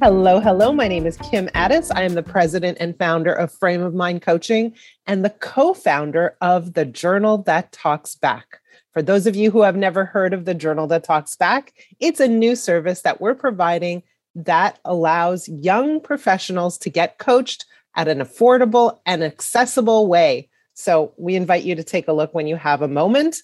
Hello, 0.00 0.38
hello. 0.38 0.72
My 0.72 0.86
name 0.86 1.06
is 1.06 1.16
Kim 1.16 1.50
Ades. 1.56 1.90
I 1.90 2.02
am 2.02 2.14
the 2.14 2.22
president 2.22 2.78
and 2.78 2.96
founder 2.96 3.32
of 3.32 3.50
Frame 3.50 3.82
of 3.82 3.94
Mind 3.94 4.22
Coaching 4.22 4.72
and 5.08 5.24
the 5.24 5.30
co 5.30 5.74
founder 5.74 6.36
of 6.40 6.74
the 6.74 6.84
Journal 6.84 7.38
That 7.38 7.72
Talks 7.72 8.14
Back. 8.14 8.60
For 8.92 9.02
those 9.02 9.26
of 9.26 9.34
you 9.34 9.50
who 9.50 9.62
have 9.62 9.74
never 9.74 10.04
heard 10.04 10.32
of 10.32 10.44
the 10.44 10.54
Journal 10.54 10.86
That 10.86 11.02
Talks 11.02 11.34
Back, 11.34 11.72
it's 11.98 12.20
a 12.20 12.28
new 12.28 12.54
service 12.54 13.02
that 13.02 13.20
we're 13.20 13.34
providing 13.34 14.04
that 14.36 14.78
allows 14.84 15.48
young 15.48 16.00
professionals 16.00 16.78
to 16.78 16.90
get 16.90 17.18
coached 17.18 17.64
at 17.96 18.06
an 18.06 18.20
affordable 18.20 19.00
and 19.04 19.24
accessible 19.24 20.06
way. 20.06 20.48
So 20.74 21.12
we 21.16 21.34
invite 21.34 21.64
you 21.64 21.74
to 21.74 21.82
take 21.82 22.06
a 22.06 22.12
look 22.12 22.32
when 22.34 22.46
you 22.46 22.54
have 22.54 22.82
a 22.82 22.88
moment. 22.88 23.38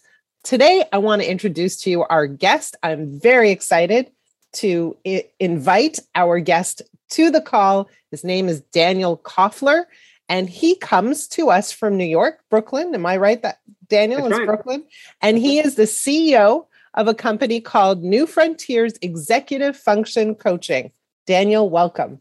Today, 0.45 0.85
I 0.93 0.99
want 0.99 1.21
to 1.21 1.29
introduce 1.29 1.79
to 1.79 1.91
you 1.91 2.05
our 2.05 2.29
guest. 2.29 2.77
I'm 2.85 3.19
very 3.19 3.51
excited 3.51 4.13
to 4.55 4.97
invite 5.39 5.99
our 6.15 6.41
guest 6.41 6.83
to 7.11 7.31
the 7.31 7.41
call. 7.41 7.89
His 8.11 8.25
name 8.25 8.49
is 8.49 8.61
Daniel 8.61 9.19
Koffler, 9.19 9.85
and 10.29 10.49
he 10.49 10.77
comes 10.77 11.29
to 11.29 11.51
us 11.51 11.71
from 11.71 11.97
New 11.97 12.05
York, 12.05 12.41
Brooklyn. 12.51 12.95
Am 12.95 13.07
I 13.07 13.17
right? 13.17 13.43
That 13.43 13.59
Daniel 13.89 14.23
That's 14.23 14.33
is 14.33 14.39
right. 14.39 14.47
Brooklyn, 14.47 14.85
and 15.21 15.39
he 15.39 15.59
is 15.59 15.75
the 15.75 15.83
CEO 15.83 16.67
of 16.95 17.09
a 17.09 17.15
company 17.15 17.61
called 17.61 18.03
New 18.03 18.27
Frontiers 18.27 18.95
Executive 19.03 19.77
Function 19.77 20.35
Coaching. 20.35 20.93
Daniel, 21.27 21.69
welcome. 21.69 22.21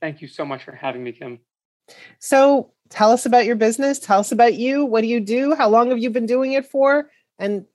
Thank 0.00 0.22
you 0.22 0.28
so 0.28 0.44
much 0.44 0.64
for 0.64 0.72
having 0.72 1.04
me, 1.04 1.12
Kim. 1.12 1.40
So, 2.18 2.72
tell 2.88 3.10
us 3.10 3.26
about 3.26 3.44
your 3.44 3.56
business. 3.56 3.98
Tell 3.98 4.20
us 4.20 4.32
about 4.32 4.54
you. 4.54 4.84
What 4.84 5.02
do 5.02 5.06
you 5.06 5.20
do? 5.20 5.54
How 5.54 5.68
long 5.68 5.90
have 5.90 5.98
you 5.98 6.10
been 6.10 6.26
doing 6.26 6.52
it 6.52 6.66
for? 6.66 7.10
And 7.38 7.66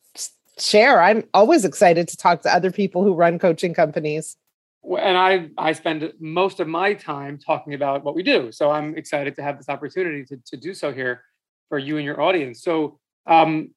share. 0.62 1.02
I'm 1.02 1.24
always 1.34 1.66
excited 1.66 2.08
to 2.08 2.18
talk 2.18 2.42
to 2.44 2.54
other 2.54 2.72
people 2.72 3.04
who 3.04 3.14
run 3.14 3.40
coaching 3.40 3.74
companies. 3.74 4.38
And 4.84 5.18
I, 5.18 5.50
I 5.58 5.74
spend 5.74 6.14
most 6.20 6.60
of 6.60 6.68
my 6.68 6.94
time 6.94 7.38
talking 7.38 7.74
about 7.74 8.04
what 8.04 8.16
we 8.16 8.24
do. 8.24 8.52
So 8.52 8.72
I'm 8.72 8.96
excited 8.96 9.36
to 9.36 9.44
have 9.44 9.58
this 9.58 9.70
opportunity 9.70 10.24
to, 10.26 10.38
to 10.46 10.58
do 10.58 10.74
so 10.74 10.94
here 10.94 11.24
for 11.68 11.78
you 11.78 11.98
and 11.98 12.06
your 12.06 12.22
audience. 12.22 12.64
So 12.64 13.00
um, 13.28 13.72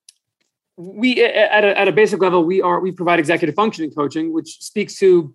we, 0.77 1.22
at 1.22 1.64
a, 1.64 1.78
at 1.78 1.88
a 1.88 1.92
basic 1.92 2.20
level, 2.20 2.44
we 2.44 2.62
are 2.62 2.80
we 2.80 2.92
provide 2.92 3.19
executive 3.19 3.55
functioning 3.55 3.91
coaching, 3.91 4.33
which 4.33 4.62
speaks 4.62 4.98
to 5.00 5.34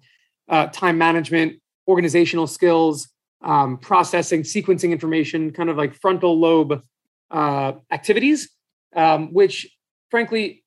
uh, 0.49 0.67
time 0.67 0.97
management, 0.97 1.61
organizational 1.87 2.47
skills, 2.47 3.09
um, 3.43 3.77
processing, 3.77 4.43
sequencing 4.43 4.91
information, 4.91 5.51
kind 5.51 5.69
of 5.69 5.77
like 5.77 5.93
frontal 5.93 6.39
lobe 6.39 6.81
uh, 7.29 7.73
activities, 7.91 8.49
um, 8.95 9.33
which 9.33 9.67
frankly, 10.09 10.63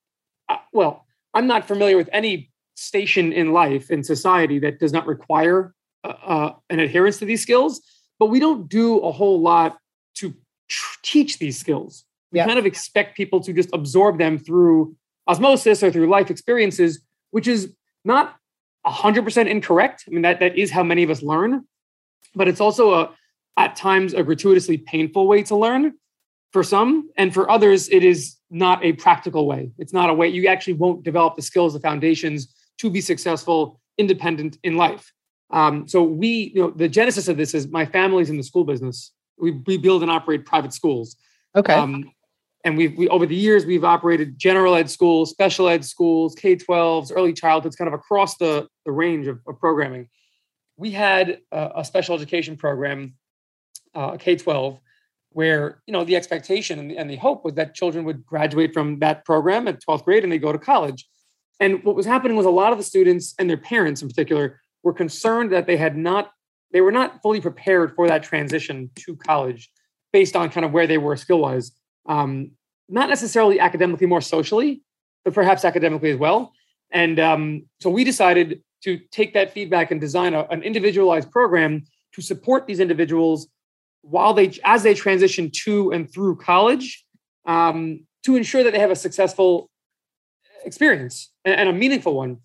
uh, 0.51 0.57
well, 0.73 1.07
I'm 1.33 1.47
not 1.47 1.67
familiar 1.67 1.97
with 1.97 2.09
any 2.13 2.51
station 2.75 3.33
in 3.33 3.53
life 3.53 3.91
in 3.91 4.03
society 4.03 4.59
that 4.59 4.81
does 4.81 4.93
not 4.93 5.07
require 5.07 5.75
uh, 6.03 6.09
uh, 6.09 6.55
an 6.69 6.81
adherence 6.81 7.19
to 7.19 7.25
these 7.25 7.43
skills, 7.43 7.81
but 8.19 8.27
we 8.27 8.41
don't 8.41 8.69
do 8.69 8.99
a 8.99 9.13
whole 9.13 9.41
lot 9.41 9.79
to 10.17 10.35
tr- 10.69 10.99
teach 11.03 11.39
these 11.39 11.59
skills. 11.59 12.05
We 12.33 12.39
kind 12.41 12.59
of 12.59 12.67
expect 12.67 13.17
people 13.17 13.41
to 13.41 13.53
just 13.53 13.71
absorb 13.73 14.19
them 14.19 14.39
through 14.39 14.97
osmosis 15.27 15.83
or 15.83 15.91
through 15.91 16.09
life 16.09 16.31
experiences, 16.31 17.01
which 17.33 17.49
is 17.49 17.75
not 18.05 18.37
100% 18.87 19.49
incorrect. 19.49 20.05
I 20.07 20.11
mean, 20.11 20.23
that, 20.23 20.41
that 20.41 20.57
is 20.57 20.71
how 20.71 20.85
many 20.85 21.03
of 21.03 21.11
us 21.11 21.23
learn, 21.23 21.65
but 22.35 22.47
it's 22.47 22.61
also 22.61 22.95
a, 22.95 23.11
at 23.57 23.75
times 23.75 24.15
a 24.15 24.23
gratuitously 24.23 24.79
painful 24.79 25.27
way 25.27 25.43
to 25.45 25.57
learn 25.57 25.95
for 26.53 26.63
some. 26.63 27.11
And 27.17 27.33
for 27.33 27.51
others, 27.51 27.89
it 27.89 28.05
is 28.05 28.37
not 28.51 28.85
a 28.85 28.93
practical 28.95 29.47
way. 29.47 29.71
It's 29.79 29.93
not 29.93 30.11
a 30.11 30.15
way 30.15 30.29
you 30.29 30.49
actually 30.49 30.75
won't 30.75 31.05
develop 31.05 31.37
the 31.37 31.43
skills, 31.43 31.73
the 31.73 31.81
foundations 31.81 32.55
to 32.79 32.91
be 32.91 33.01
successful, 33.01 33.81
independent 33.99 34.59
in 34.63 34.77
life. 34.77 35.13
Um, 35.51 35.87
so 35.89 36.03
we, 36.03 36.53
you 36.55 36.63
know, 36.63 36.71
the 36.71 36.89
genesis 36.89 37.29
of 37.29 37.37
this 37.37 37.55
is 37.55 37.69
my 37.69 37.85
family's 37.85 38.31
in 38.31 38.37
the 38.37 38.43
school 38.43 38.65
business. 38.65 39.13
We, 39.39 39.53
we 39.67 39.77
build 39.79 40.03
and 40.03 40.11
operate 40.11 40.45
private 40.45 40.73
schools. 40.73 41.17
Okay. 41.57 41.75
Um, 41.75 42.11
and 42.65 42.77
we've 42.77 42.97
we, 42.97 43.09
over 43.09 43.27
the 43.27 43.35
years 43.35 43.65
we've 43.65 43.85
operated 43.85 44.39
general 44.39 44.75
ed 44.75 44.91
schools, 44.91 45.31
special 45.31 45.69
ed 45.69 45.85
schools, 45.85 46.35
K 46.35 46.57
12s, 46.57 47.11
early 47.15 47.33
childhoods, 47.33 47.75
kind 47.75 47.89
of 47.89 47.95
across 47.95 48.37
the, 48.37 48.69
the 48.85 48.93
range 48.93 49.27
of, 49.27 49.41
of 49.47 49.59
programming. 49.59 50.09
We 50.77 50.91
had 50.91 51.41
a, 51.51 51.71
a 51.77 51.85
special 51.85 52.15
education 52.15 52.57
program, 52.57 53.15
uh, 53.95 54.17
K 54.19 54.37
12, 54.37 54.79
where 55.33 55.83
you 55.87 55.93
know 55.93 56.05
the 56.05 56.17
expectation 56.17 56.79
and 56.79 56.91
the, 56.91 56.99
and 56.99 57.09
the 57.09 57.17
hope 57.17 57.45
was 57.45 57.55
that 57.55 57.75
children 57.75 58.05
would 58.05 58.25
graduate 58.27 58.73
from 58.73 58.99
that 58.99 59.25
program 59.25 59.69
at 59.69 59.83
12th 59.83 60.05
grade 60.05 60.25
and 60.25 60.33
they 60.33 60.39
go 60.39 60.53
to 60.53 60.59
college. 60.59 61.07
And 61.61 61.85
what 61.85 61.95
was 61.95 62.07
happening 62.07 62.37
was 62.37 62.47
a 62.47 62.51
lot 62.51 62.73
of 62.73 62.79
the 62.79 62.85
students 62.85 63.35
and 63.39 63.49
their 63.49 63.57
parents 63.57 64.03
in 64.03 64.09
particular 64.09 64.61
were 64.83 64.95
concerned 64.95 65.53
that 65.53 65.67
they 65.67 65.77
had 65.77 65.97
not 65.97 66.31
they 66.73 66.81
were 66.81 66.93
not 66.93 67.21
fully 67.23 67.41
prepared 67.41 67.95
for 67.97 68.07
that 68.09 68.23
transition 68.23 68.91
to 68.95 69.17
college 69.17 69.71
based 70.13 70.37
on 70.37 70.51
kind 70.51 70.65
of 70.65 70.73
where 70.73 70.87
they 70.87 70.99
were 70.99 71.17
skill 71.17 71.41
wise 71.41 71.73
um, 72.09 72.53
not 72.91 73.09
necessarily 73.09 73.61
academically, 73.61 74.07
more 74.07 74.21
socially, 74.21 74.83
but 75.25 75.33
perhaps 75.33 75.65
academically 75.65 76.11
as 76.11 76.19
well. 76.19 76.53
And 76.91 77.21
um, 77.21 77.67
so 77.81 77.89
we 77.89 78.05
decided 78.05 78.63
to 78.83 78.99
take 79.13 79.33
that 79.35 79.53
feedback 79.53 79.91
and 79.91 80.01
design 80.01 80.35
a, 80.35 80.45
an 80.51 80.63
individualized 80.63 81.31
program 81.31 81.85
to 82.15 82.23
support 82.23 82.67
these 82.67 82.81
individuals 82.81 83.47
while 84.03 84.35
they, 84.35 84.53
as 84.65 84.83
they 84.83 84.95
transition 84.95 85.51
to 85.65 85.93
and 85.93 86.13
through 86.13 86.37
college, 86.37 87.05
um, 87.47 88.07
to 88.25 88.37
ensure 88.37 88.63
that 88.63 88.73
they 88.73 88.79
have 88.79 88.91
a 88.91 88.97
successful 88.97 89.71
experience 90.65 91.33
and, 91.45 91.55
and 91.55 91.69
a 91.69 91.73
meaningful 91.73 92.15
one. 92.15 92.39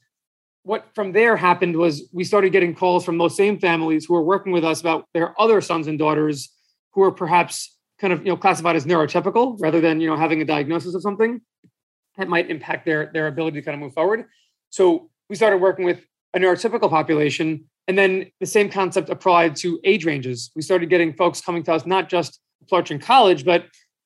What 0.63 0.87
from 0.95 1.11
there 1.11 1.37
happened 1.37 1.77
was 1.77 2.09
we 2.11 2.23
started 2.23 2.51
getting 2.51 2.73
calls 2.73 3.05
from 3.05 3.17
those 3.17 3.35
same 3.35 3.59
families 3.59 4.05
who 4.05 4.15
were 4.15 4.23
working 4.23 4.51
with 4.51 4.63
us 4.63 4.81
about 4.81 5.05
their 5.13 5.39
other 5.39 5.61
sons 5.61 5.87
and 5.87 5.99
daughters 5.99 6.49
who 6.93 7.03
are 7.03 7.11
perhaps 7.11 7.77
kind 7.99 8.11
of 8.11 8.19
you 8.25 8.29
know 8.29 8.37
classified 8.37 8.75
as 8.75 8.85
neurotypical 8.85 9.57
rather 9.59 9.79
than 9.79 10.01
you 10.01 10.07
know 10.07 10.15
having 10.15 10.41
a 10.41 10.45
diagnosis 10.45 10.95
of 10.95 11.01
something 11.01 11.41
that 12.17 12.27
might 12.27 12.49
impact 12.49 12.85
their 12.85 13.11
their 13.13 13.27
ability 13.27 13.59
to 13.59 13.65
kind 13.65 13.75
of 13.75 13.81
move 13.81 13.93
forward. 13.93 14.25
So 14.69 15.09
we 15.29 15.35
started 15.35 15.57
working 15.57 15.85
with 15.85 16.03
a 16.33 16.39
neurotypical 16.39 16.89
population, 16.89 17.65
and 17.87 17.97
then 17.97 18.31
the 18.39 18.45
same 18.45 18.69
concept 18.69 19.09
applied 19.09 19.55
to 19.57 19.79
age 19.83 20.05
ranges. 20.05 20.51
We 20.55 20.61
started 20.61 20.89
getting 20.89 21.13
folks 21.13 21.41
coming 21.41 21.63
to 21.63 21.73
us 21.73 21.85
not 21.85 22.09
just 22.09 22.39
approaching 22.61 22.99
college, 22.99 23.45
but 23.45 23.65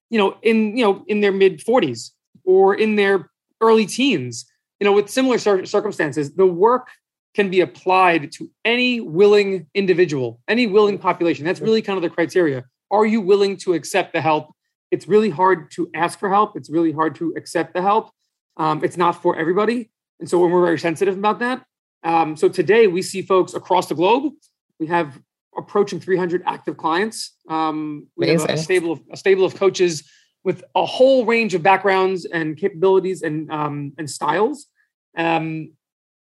you 0.10 0.18
know 0.18 0.38
in 0.42 0.78
you 0.78 0.84
know 0.84 1.04
in 1.08 1.22
their 1.22 1.32
mid 1.32 1.60
40s 1.60 2.12
or 2.44 2.76
in 2.76 2.96
their 2.96 3.30
early 3.62 3.86
teens. 3.86 4.46
You 4.80 4.86
know, 4.86 4.94
with 4.94 5.10
similar 5.10 5.38
cir- 5.38 5.66
circumstances, 5.66 6.34
the 6.36 6.46
work 6.46 6.88
can 7.36 7.50
be 7.50 7.62
applied 7.62 8.32
to 8.34 8.50
any 8.66 9.02
willing 9.02 9.68
individual, 9.76 10.40
any 10.48 10.68
willing 10.68 10.98
population. 10.98 11.46
That's 11.46 11.60
really 11.60 11.82
kind 11.82 11.98
of 11.98 12.04
the 12.04 12.10
criteria. 12.10 12.64
Are 12.90 13.06
you 13.06 13.22
willing 13.22 13.58
to 13.58 13.74
accept 13.74 14.14
the 14.14 14.22
help? 14.22 14.52
It's 14.90 15.08
really 15.08 15.30
hard 15.30 15.70
to 15.72 15.90
ask 15.94 16.18
for 16.18 16.30
help. 16.30 16.56
It's 16.56 16.70
really 16.70 16.92
hard 16.92 17.16
to 17.16 17.34
accept 17.38 17.74
the 17.74 17.82
help. 17.82 18.10
Um, 18.58 18.84
it's 18.84 18.98
not 18.98 19.22
for 19.22 19.38
everybody. 19.38 19.92
And 20.20 20.30
so 20.30 20.40
we're 20.40 20.66
very 20.66 20.80
sensitive 20.80 21.18
about 21.18 21.40
that. 21.40 21.64
Um, 22.04 22.36
so 22.36 22.50
today 22.50 22.88
we 22.88 23.02
see 23.02 23.22
folks 23.22 23.54
across 23.54 23.88
the 23.88 23.96
globe. 23.96 24.34
We 24.80 24.88
have 24.88 25.20
approaching 25.58 26.00
300 26.00 26.44
active 26.46 26.78
clients. 26.78 27.36
Um, 27.50 28.08
we 28.16 28.30
have 28.30 28.50
a, 28.50 28.54
a 28.54 28.58
stable 28.58 28.94
of 28.94 29.02
a 29.12 29.18
stable 29.18 29.46
of 29.46 29.56
coaches 29.56 30.10
with 30.44 30.64
a 30.76 30.86
whole 30.86 31.26
range 31.26 31.54
of 31.54 31.62
backgrounds 31.62 32.26
and 32.26 32.58
capabilities 32.58 33.22
and 33.22 33.52
um, 33.52 33.94
and 33.98 34.10
styles. 34.10 34.68
Um, 35.18 35.74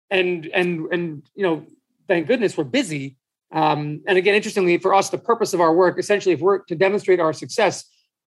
and 0.09 0.45
and 0.47 0.87
and 0.91 1.29
you 1.35 1.43
know, 1.43 1.65
thank 2.07 2.27
goodness 2.27 2.57
we're 2.57 2.63
busy. 2.63 3.17
Um, 3.51 4.01
and 4.07 4.17
again, 4.17 4.35
interestingly, 4.35 4.77
for 4.77 4.93
us, 4.93 5.09
the 5.09 5.17
purpose 5.17 5.53
of 5.53 5.61
our 5.61 5.73
work, 5.73 5.97
essentially, 5.99 6.33
if 6.33 6.39
we're 6.39 6.59
to 6.65 6.75
demonstrate 6.75 7.19
our 7.19 7.33
success, 7.33 7.85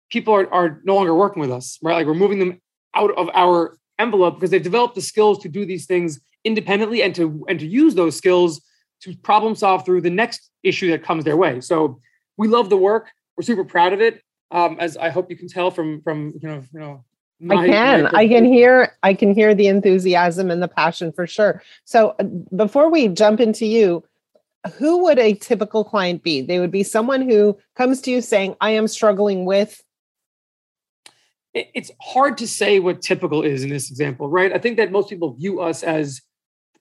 people 0.10 0.34
are, 0.34 0.52
are 0.54 0.82
no 0.84 0.96
longer 0.96 1.14
working 1.14 1.42
with 1.42 1.52
us, 1.52 1.78
right? 1.82 1.96
Like 1.96 2.06
we're 2.06 2.14
moving 2.14 2.40
them 2.40 2.62
out 2.96 3.12
of 3.18 3.30
our 3.34 3.78
envelope 4.00 4.36
because 4.36 4.52
they've 4.52 4.62
developed 4.62 4.96
the 4.96 5.02
skills 5.02 5.40
to 5.40 5.50
do 5.50 5.66
these 5.66 5.86
things 5.86 6.20
independently 6.48 7.04
and 7.04 7.14
to 7.16 7.46
and 7.48 7.60
to 7.60 7.68
use 7.68 7.94
those 7.94 8.16
skills 8.16 8.62
to 9.02 9.16
problem 9.18 9.54
solve 9.54 9.86
through 9.86 10.02
the 10.02 10.10
next 10.10 10.50
issue 10.64 10.90
that 10.90 11.04
comes 11.04 11.24
their 11.24 11.38
way. 11.38 11.62
So 11.62 12.00
we 12.38 12.48
love 12.48 12.70
the 12.70 12.78
work. 12.78 13.12
We're 13.36 13.44
super 13.44 13.64
proud 13.64 13.94
of 13.94 14.02
it. 14.02 14.24
Um, 14.50 14.78
as 14.80 14.98
I 14.98 15.10
hope 15.10 15.30
you 15.30 15.36
can 15.36 15.48
tell 15.48 15.70
from 15.70 16.02
from 16.02 16.34
you 16.42 16.48
know 16.50 16.64
you 16.74 16.80
know. 16.80 17.04
I 17.52 17.68
can. 17.68 18.04
my- 18.04 18.12
I 18.16 18.28
can 18.28 18.46
hear. 18.46 18.94
I 19.04 19.14
can 19.14 19.32
hear 19.32 19.54
the 19.54 19.68
enthusiasm 19.68 20.50
and 20.50 20.64
the 20.64 20.68
passion 20.68 21.12
for 21.12 21.28
sure. 21.28 21.62
So, 21.86 22.16
uh, 22.20 22.24
before 22.56 22.90
we 22.90 23.10
jump 23.10 23.40
into 23.40 23.68
you, 23.68 24.04
who 24.74 25.04
would 25.04 25.20
a 25.20 25.36
typical 25.36 25.84
client 25.84 26.24
be? 26.24 26.42
They 26.42 26.60
would 26.60 26.72
be 26.72 26.82
someone 26.82 27.22
who 27.22 27.56
comes 27.76 28.02
to 28.02 28.12
you 28.12 28.22
saying, 28.22 28.56
"I 28.60 28.72
am 28.72 28.88
struggling 28.88 29.46
with." 29.46 29.84
it's 31.74 31.92
hard 32.02 32.38
to 32.38 32.48
say 32.48 32.80
what 32.80 33.02
typical 33.02 33.42
is 33.42 33.64
in 33.64 33.70
this 33.70 33.90
example, 33.90 34.30
right? 34.30 34.54
I 34.54 34.60
think 34.60 34.78
that 34.78 34.92
most 34.92 35.10
people 35.10 35.34
view 35.34 35.62
us 35.62 35.84
as 35.84 36.22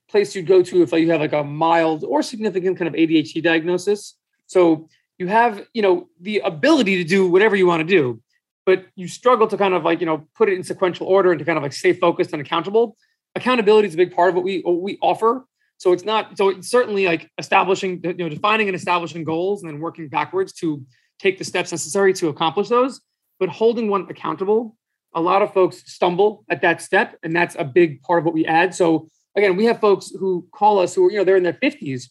place 0.08 0.34
you'd 0.34 0.46
go 0.46 0.62
to 0.62 0.82
if 0.82 0.92
you 0.92 1.10
have 1.10 1.20
like 1.20 1.32
a 1.32 1.44
mild 1.44 2.04
or 2.04 2.22
significant 2.22 2.78
kind 2.78 2.88
of 2.88 2.94
ADHD 2.94 3.42
diagnosis. 3.42 4.16
So 4.46 4.88
you 5.18 5.26
have, 5.28 5.66
you 5.72 5.82
know, 5.82 6.08
the 6.20 6.38
ability 6.40 6.96
to 6.98 7.04
do 7.04 7.28
whatever 7.28 7.56
you 7.56 7.66
want 7.66 7.80
to 7.80 7.86
do, 7.86 8.20
but 8.64 8.86
you 8.94 9.08
struggle 9.08 9.46
to 9.48 9.56
kind 9.56 9.74
of 9.74 9.84
like, 9.84 10.00
you 10.00 10.06
know, 10.06 10.28
put 10.34 10.48
it 10.48 10.54
in 10.54 10.64
sequential 10.64 11.06
order 11.06 11.32
and 11.32 11.38
to 11.38 11.44
kind 11.44 11.56
of 11.56 11.62
like 11.62 11.72
stay 11.72 11.92
focused 11.92 12.32
and 12.32 12.40
accountable. 12.40 12.96
Accountability 13.34 13.88
is 13.88 13.94
a 13.94 13.96
big 13.96 14.14
part 14.14 14.30
of 14.30 14.34
what 14.34 14.44
we 14.44 14.60
what 14.60 14.80
we 14.80 14.98
offer. 15.00 15.46
So 15.78 15.92
it's 15.92 16.04
not 16.04 16.38
so 16.38 16.48
it's 16.50 16.68
certainly 16.68 17.06
like 17.06 17.30
establishing, 17.38 18.00
you 18.02 18.14
know, 18.14 18.28
defining 18.28 18.68
and 18.68 18.76
establishing 18.76 19.24
goals 19.24 19.62
and 19.62 19.70
then 19.70 19.80
working 19.80 20.08
backwards 20.08 20.52
to 20.54 20.82
take 21.18 21.38
the 21.38 21.44
steps 21.44 21.70
necessary 21.72 22.12
to 22.14 22.28
accomplish 22.28 22.68
those, 22.68 23.00
but 23.38 23.48
holding 23.48 23.88
one 23.88 24.06
accountable. 24.10 24.76
A 25.14 25.20
lot 25.20 25.40
of 25.40 25.52
folks 25.54 25.82
stumble 25.90 26.44
at 26.50 26.60
that 26.60 26.82
step, 26.82 27.16
and 27.22 27.34
that's 27.34 27.56
a 27.58 27.64
big 27.64 28.02
part 28.02 28.18
of 28.18 28.26
what 28.26 28.34
we 28.34 28.44
add. 28.44 28.74
So 28.74 29.08
again, 29.36 29.56
we 29.56 29.66
have 29.66 29.80
folks 29.80 30.10
who 30.10 30.46
call 30.52 30.78
us 30.78 30.94
who 30.94 31.06
are, 31.06 31.10
you 31.10 31.18
know, 31.18 31.24
they're 31.24 31.36
in 31.36 31.42
their 31.42 31.52
50s, 31.52 32.08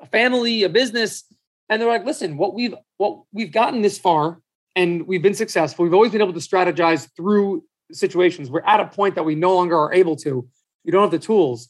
a 0.00 0.06
family, 0.06 0.62
a 0.62 0.68
business, 0.68 1.24
and 1.68 1.80
they're 1.80 1.88
like, 1.88 2.04
listen, 2.04 2.36
what 2.36 2.54
we've 2.54 2.74
what 2.98 3.22
we've 3.32 3.52
gotten 3.52 3.82
this 3.82 3.98
far 3.98 4.40
and 4.76 5.06
we've 5.06 5.22
been 5.22 5.34
successful. 5.34 5.84
We've 5.84 5.94
always 5.94 6.12
been 6.12 6.20
able 6.20 6.32
to 6.32 6.38
strategize 6.38 7.08
through 7.16 7.64
situations. 7.92 8.50
We're 8.50 8.62
at 8.62 8.80
a 8.80 8.86
point 8.86 9.14
that 9.16 9.24
we 9.24 9.34
no 9.34 9.54
longer 9.54 9.76
are 9.78 9.92
able 9.92 10.16
to. 10.16 10.46
You 10.84 10.92
don't 10.92 11.02
have 11.02 11.10
the 11.10 11.18
tools. 11.18 11.68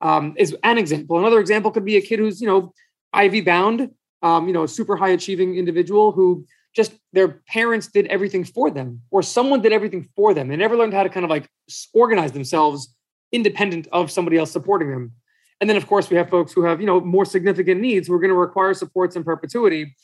Um, 0.00 0.34
is 0.38 0.56
an 0.64 0.78
example. 0.78 1.18
Another 1.18 1.40
example 1.40 1.70
could 1.70 1.84
be 1.84 1.96
a 1.96 2.00
kid 2.00 2.18
who's 2.18 2.40
you 2.40 2.46
know 2.46 2.72
Ivy 3.12 3.42
bound, 3.42 3.90
um, 4.22 4.46
you 4.46 4.54
know, 4.54 4.64
a 4.64 4.68
super 4.68 4.96
high 4.96 5.10
achieving 5.10 5.56
individual 5.56 6.12
who 6.12 6.46
just 6.74 6.92
their 7.12 7.42
parents 7.48 7.88
did 7.88 8.06
everything 8.06 8.44
for 8.44 8.70
them, 8.70 9.02
or 9.10 9.22
someone 9.22 9.60
did 9.60 9.72
everything 9.72 10.08
for 10.16 10.32
them. 10.32 10.48
They 10.48 10.56
never 10.56 10.76
learned 10.76 10.94
how 10.94 11.02
to 11.02 11.08
kind 11.08 11.24
of 11.24 11.30
like 11.30 11.48
organize 11.92 12.32
themselves 12.32 12.94
independent 13.32 13.86
of 13.92 14.10
somebody 14.10 14.36
else 14.36 14.50
supporting 14.50 14.90
them. 14.90 15.12
And 15.60 15.68
then, 15.68 15.76
of 15.76 15.86
course, 15.86 16.08
we 16.10 16.16
have 16.16 16.30
folks 16.30 16.52
who 16.52 16.62
have 16.62 16.80
you 16.80 16.86
know 16.86 17.00
more 17.00 17.24
significant 17.24 17.80
needs 17.80 18.08
who 18.08 18.14
are 18.14 18.18
going 18.18 18.30
to 18.30 18.36
require 18.36 18.74
supports 18.74 19.16
in 19.16 19.24
perpetuity. 19.24 19.94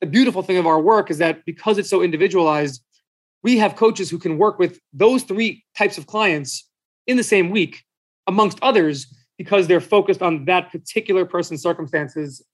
The 0.00 0.06
beautiful 0.06 0.42
thing 0.42 0.56
of 0.56 0.66
our 0.66 0.80
work 0.80 1.10
is 1.10 1.18
that 1.18 1.44
because 1.44 1.78
it's 1.78 1.90
so 1.90 2.02
individualized, 2.02 2.82
we 3.42 3.58
have 3.58 3.76
coaches 3.76 4.10
who 4.10 4.18
can 4.18 4.38
work 4.38 4.58
with 4.58 4.80
those 4.92 5.22
three 5.22 5.64
types 5.76 5.98
of 5.98 6.06
clients 6.06 6.68
in 7.06 7.16
the 7.16 7.22
same 7.22 7.50
week, 7.50 7.84
amongst 8.26 8.58
others, 8.62 9.06
because 9.38 9.66
they're 9.66 9.80
focused 9.80 10.22
on 10.22 10.44
that 10.46 10.70
particular 10.70 11.24
person's 11.24 11.62
circumstances 11.62 12.44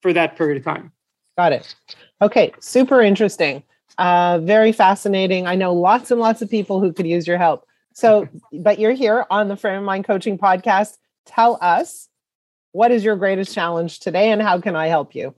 for 0.00 0.12
that 0.12 0.36
period 0.36 0.58
of 0.58 0.64
time. 0.64 0.92
Got 1.38 1.52
it. 1.52 1.74
Okay, 2.20 2.52
super 2.60 3.00
interesting. 3.00 3.62
Uh, 3.98 4.38
very 4.42 4.72
fascinating. 4.72 5.46
I 5.46 5.54
know 5.54 5.72
lots 5.72 6.10
and 6.10 6.20
lots 6.20 6.42
of 6.42 6.50
people 6.50 6.80
who 6.80 6.92
could 6.92 7.06
use 7.06 7.26
your 7.26 7.38
help. 7.38 7.66
So, 7.94 8.28
but 8.52 8.78
you're 8.78 8.92
here 8.92 9.26
on 9.30 9.48
the 9.48 9.56
Frame 9.56 9.78
of 9.78 9.84
Mind 9.84 10.04
Coaching 10.04 10.38
Podcast. 10.38 10.96
Tell 11.26 11.58
us 11.60 12.08
what 12.72 12.90
is 12.90 13.04
your 13.04 13.16
greatest 13.16 13.54
challenge 13.54 14.00
today 14.00 14.30
and 14.32 14.40
how 14.40 14.60
can 14.60 14.74
I 14.74 14.86
help 14.88 15.14
you? 15.14 15.34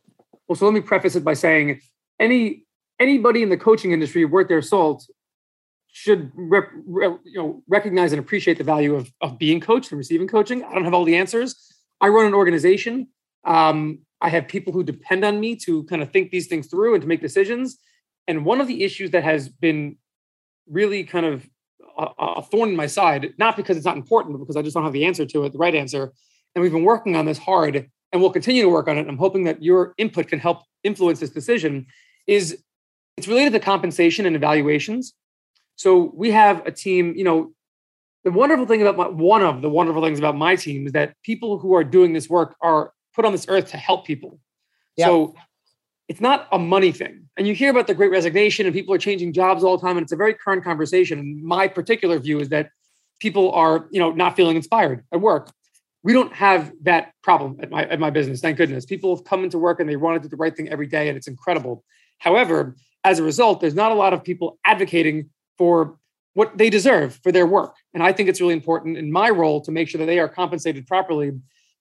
Well, 0.47 0.56
so 0.56 0.65
let 0.65 0.75
me 0.75 0.81
preface 0.81 1.17
it 1.17 1.25
by 1.25 1.35
saying 1.35 1.81
any 2.21 2.65
anybody 3.01 3.43
in 3.43 3.49
the 3.49 3.56
coaching 3.56 3.93
industry 3.93 4.25
worth 4.25 4.49
their 4.49 4.62
salt 4.62 5.06
should 5.89 6.31
rep, 6.35 6.71
you 6.87 7.21
know 7.35 7.62
recognize 7.69 8.12
and 8.12 8.21
appreciate 8.21 8.59
the 8.59 8.65
value 8.65 8.95
of, 8.95 9.11
of 9.21 9.39
being 9.39 9.61
coached 9.61 9.91
and 9.91 9.99
receiving 9.99 10.29
coaching. 10.29 10.62
I 10.65 10.75
don't 10.75 10.85
have 10.85 10.95
all 10.95 11.05
the 11.05 11.17
answers. 11.17 11.73
I 12.01 12.09
run 12.09 12.27
an 12.27 12.35
organization. 12.35 13.09
Um, 13.45 14.01
I 14.21 14.29
have 14.29 14.49
people 14.49 14.73
who 14.73 14.83
depend 14.83 15.25
on 15.25 15.41
me 15.41 15.56
to 15.56 15.85
kind 15.85 16.03
of 16.03 16.11
think 16.11 16.31
these 16.31 16.47
things 16.47 16.67
through 16.67 16.95
and 16.95 17.03
to 17.03 17.09
make 17.09 17.21
decisions. 17.21 17.79
And 18.27 18.45
one 18.45 18.61
of 18.61 18.67
the 18.67 18.83
issues 18.83 19.11
that 19.11 19.23
has 19.23 19.49
been 19.49 19.97
really 20.67 21.05
kind 21.05 21.27
of 21.27 21.49
a, 21.99 22.25
a 22.38 22.43
thorn 22.43 22.70
in 22.70 22.76
my 22.76 22.87
side, 22.87 23.35
not 23.38 23.56
because 23.56 23.76
it's 23.76 23.87
not 23.87 23.96
important, 23.96 24.35
but 24.35 24.38
because 24.38 24.56
I 24.56 24.62
just 24.62 24.75
don't 24.75 24.85
have 24.85 24.93
the 24.93 25.05
answer 25.05 25.25
to 25.26 25.44
it, 25.44 25.52
the 25.52 25.58
right 25.58 25.75
answer. 25.75 26.12
And 26.55 26.62
we've 26.62 26.73
been 26.73 26.85
working 26.85 27.17
on 27.17 27.26
this 27.26 27.38
hard 27.38 27.88
and 28.12 28.23
we'll 28.23 28.31
continue 28.31 28.62
to 28.62 28.69
work 28.69 28.88
on 28.88 28.96
it. 28.99 29.08
I'm 29.08 29.19
hoping 29.19 29.44
that 29.44 29.62
your 29.62 29.94
input 29.99 30.29
can 30.29 30.38
help 30.38 30.62
influence 30.82 31.20
this 31.20 31.31
decision. 31.31 31.87
Is 32.26 32.62
it's 33.17 33.29
related 33.29 33.52
to 33.52 33.61
compensation 33.61 34.26
and 34.26 34.37
evaluations. 34.37 35.14
So 35.76 36.12
we 36.14 36.31
have 36.31 36.64
a 36.67 36.70
team, 36.70 37.14
you 37.17 37.25
know, 37.25 37.52
the 38.25 38.31
wonderful 38.31 38.67
thing 38.67 38.81
about 38.81 38.96
my, 38.96 39.08
one 39.08 39.43
of 39.43 39.62
the 39.62 39.69
wonderful 39.69 40.02
things 40.02 40.19
about 40.19 40.37
my 40.37 40.56
team 40.56 40.87
is 40.87 40.93
that 40.93 41.14
people 41.23 41.58
who 41.58 41.75
are 41.75 41.85
doing 41.85 42.12
this 42.12 42.29
work 42.29 42.56
are 42.62 42.93
put 43.14 43.25
on 43.25 43.32
this 43.32 43.46
earth 43.49 43.70
to 43.70 43.76
help 43.76 44.06
people. 44.06 44.38
Yep. 44.96 45.06
So 45.06 45.35
it's 46.09 46.21
not 46.21 46.49
a 46.53 46.59
money 46.59 46.93
thing. 46.93 47.29
And 47.37 47.47
you 47.47 47.55
hear 47.55 47.71
about 47.71 47.87
the 47.87 47.95
great 47.95 48.11
resignation 48.11 48.67
and 48.67 48.75
people 48.75 48.95
are 48.95 48.99
changing 48.99 49.33
jobs 49.33 49.65
all 49.65 49.77
the 49.77 49.87
time. 49.87 49.97
And 49.97 50.05
it's 50.05 50.12
a 50.12 50.17
very 50.17 50.35
current 50.35 50.62
conversation. 50.62 51.41
My 51.45 51.67
particular 51.67 52.19
view 52.19 52.41
is 52.41 52.51
that 52.51 52.71
people 53.21 53.53
are, 53.53 53.89
you 53.91 54.01
know, 54.01 54.12
not 54.12 54.37
feeling 54.37 54.56
inspired 54.56 55.05
at 55.12 55.21
work. 55.21 55.51
We 56.03 56.12
don't 56.12 56.33
have 56.35 56.73
that 56.83 57.12
problem 57.23 57.56
at 57.62 57.71
my 57.71 57.85
at 57.87 57.99
my 57.99 58.11
business, 58.11 58.43
thank 58.43 58.59
goodness. 58.59 58.85
People 58.85 59.17
have 59.17 59.25
come 59.25 59.43
into 59.43 59.59
work 59.59 59.81
and 59.81 59.89
they 59.89 59.97
want 59.97 60.23
to 60.23 60.29
do 60.29 60.31
the 60.31 60.37
right 60.37 60.55
thing 60.55 60.69
every 60.69 60.87
day, 60.87 61.09
and 61.09 61.17
it's 61.17 61.27
incredible. 61.27 61.83
However, 62.19 62.77
as 63.05 63.19
a 63.19 63.23
result, 63.23 63.61
there's 63.61 63.75
not 63.75 63.91
a 63.91 63.95
lot 63.95 64.12
of 64.12 64.23
people 64.23 64.59
advocating 64.67 65.31
for 65.56 65.99
what 66.35 66.59
they 66.59 66.69
deserve 66.69 67.19
for 67.23 67.33
their 67.33 67.47
work. 67.47 67.77
And 67.95 68.03
I 68.03 68.12
think 68.12 68.29
it's 68.29 68.41
really 68.41 68.55
important 68.55 68.99
in 68.99 69.11
my 69.11 69.31
role 69.31 69.62
to 69.62 69.73
make 69.73 69.89
sure 69.89 69.99
that 69.99 70.06
they 70.06 70.19
are 70.19 70.29
compensated 70.29 70.87
properly, 70.87 71.33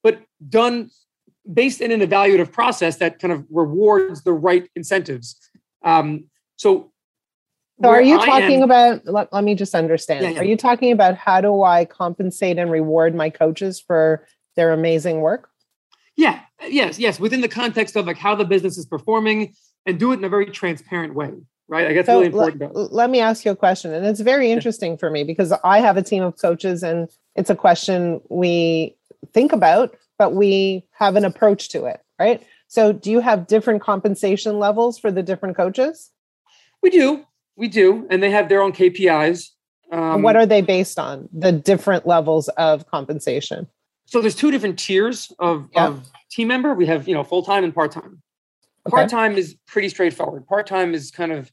but 0.03 0.21
done 0.47 0.89
based 1.51 1.81
in 1.81 1.91
an 1.91 2.01
evaluative 2.01 2.51
process 2.51 2.97
that 2.97 3.19
kind 3.19 3.33
of 3.33 3.45
rewards 3.49 4.23
the 4.23 4.33
right 4.33 4.69
incentives. 4.75 5.35
Um, 5.83 6.25
so, 6.55 6.91
so 7.81 7.89
are 7.89 8.01
you 8.01 8.17
talking 8.17 8.57
am, 8.57 8.63
about, 8.63 9.05
let, 9.05 9.33
let, 9.33 9.43
me 9.43 9.55
just 9.55 9.75
understand. 9.75 10.23
Yeah, 10.23 10.29
yeah. 10.31 10.39
Are 10.39 10.45
you 10.45 10.55
talking 10.55 10.91
about 10.91 11.15
how 11.15 11.41
do 11.41 11.63
I 11.63 11.85
compensate 11.85 12.57
and 12.57 12.71
reward 12.71 13.13
my 13.13 13.29
coaches 13.29 13.79
for 13.79 14.25
their 14.55 14.71
amazing 14.71 15.21
work? 15.21 15.49
Yeah, 16.15 16.41
yes, 16.65 16.99
yes. 16.99 17.19
Within 17.19 17.41
the 17.41 17.47
context 17.47 17.95
of 17.95 18.05
like 18.05 18.17
how 18.17 18.35
the 18.35 18.45
business 18.45 18.77
is 18.77 18.85
performing, 18.85 19.53
and 19.85 19.99
do 19.99 20.11
it 20.11 20.19
in 20.19 20.23
a 20.23 20.29
very 20.29 20.45
transparent 20.45 21.13
way 21.13 21.31
right 21.67 21.87
i 21.87 21.93
guess 21.93 22.05
so 22.05 22.15
really 22.19 22.27
important 22.27 22.75
let, 22.75 22.91
let 22.91 23.09
me 23.09 23.19
ask 23.19 23.45
you 23.45 23.51
a 23.51 23.55
question 23.55 23.93
and 23.93 24.05
it's 24.05 24.19
very 24.19 24.51
interesting 24.51 24.97
for 24.97 25.09
me 25.09 25.23
because 25.23 25.53
i 25.63 25.79
have 25.79 25.97
a 25.97 26.01
team 26.01 26.23
of 26.23 26.37
coaches 26.37 26.83
and 26.83 27.09
it's 27.35 27.49
a 27.49 27.55
question 27.55 28.21
we 28.29 28.95
think 29.33 29.51
about 29.51 29.95
but 30.17 30.33
we 30.33 30.85
have 30.91 31.15
an 31.15 31.25
approach 31.25 31.69
to 31.69 31.85
it 31.85 32.01
right 32.19 32.45
so 32.67 32.93
do 32.93 33.11
you 33.11 33.19
have 33.19 33.47
different 33.47 33.81
compensation 33.81 34.59
levels 34.59 34.97
for 34.97 35.11
the 35.11 35.23
different 35.23 35.55
coaches 35.55 36.11
we 36.81 36.89
do 36.89 37.25
we 37.55 37.67
do 37.67 38.07
and 38.09 38.21
they 38.21 38.31
have 38.31 38.49
their 38.49 38.61
own 38.61 38.71
kpis 38.71 39.49
um, 39.91 40.23
what 40.23 40.35
are 40.35 40.45
they 40.45 40.61
based 40.61 40.97
on 40.97 41.29
the 41.31 41.51
different 41.51 42.07
levels 42.07 42.47
of 42.49 42.87
compensation 42.87 43.67
so 44.05 44.21
there's 44.21 44.35
two 44.35 44.51
different 44.51 44.77
tiers 44.77 45.31
of, 45.39 45.69
yeah. 45.73 45.87
of 45.87 46.07
team 46.29 46.47
member 46.47 46.73
we 46.73 46.85
have 46.85 47.07
you 47.07 47.13
know 47.13 47.23
full-time 47.23 47.63
and 47.63 47.73
part-time 47.73 48.21
Okay. 48.85 48.95
Part 48.95 49.09
time 49.09 49.37
is 49.37 49.55
pretty 49.65 49.89
straightforward. 49.89 50.45
Part 50.45 50.67
time 50.67 50.93
is 50.93 51.09
kind 51.09 51.31
of 51.31 51.51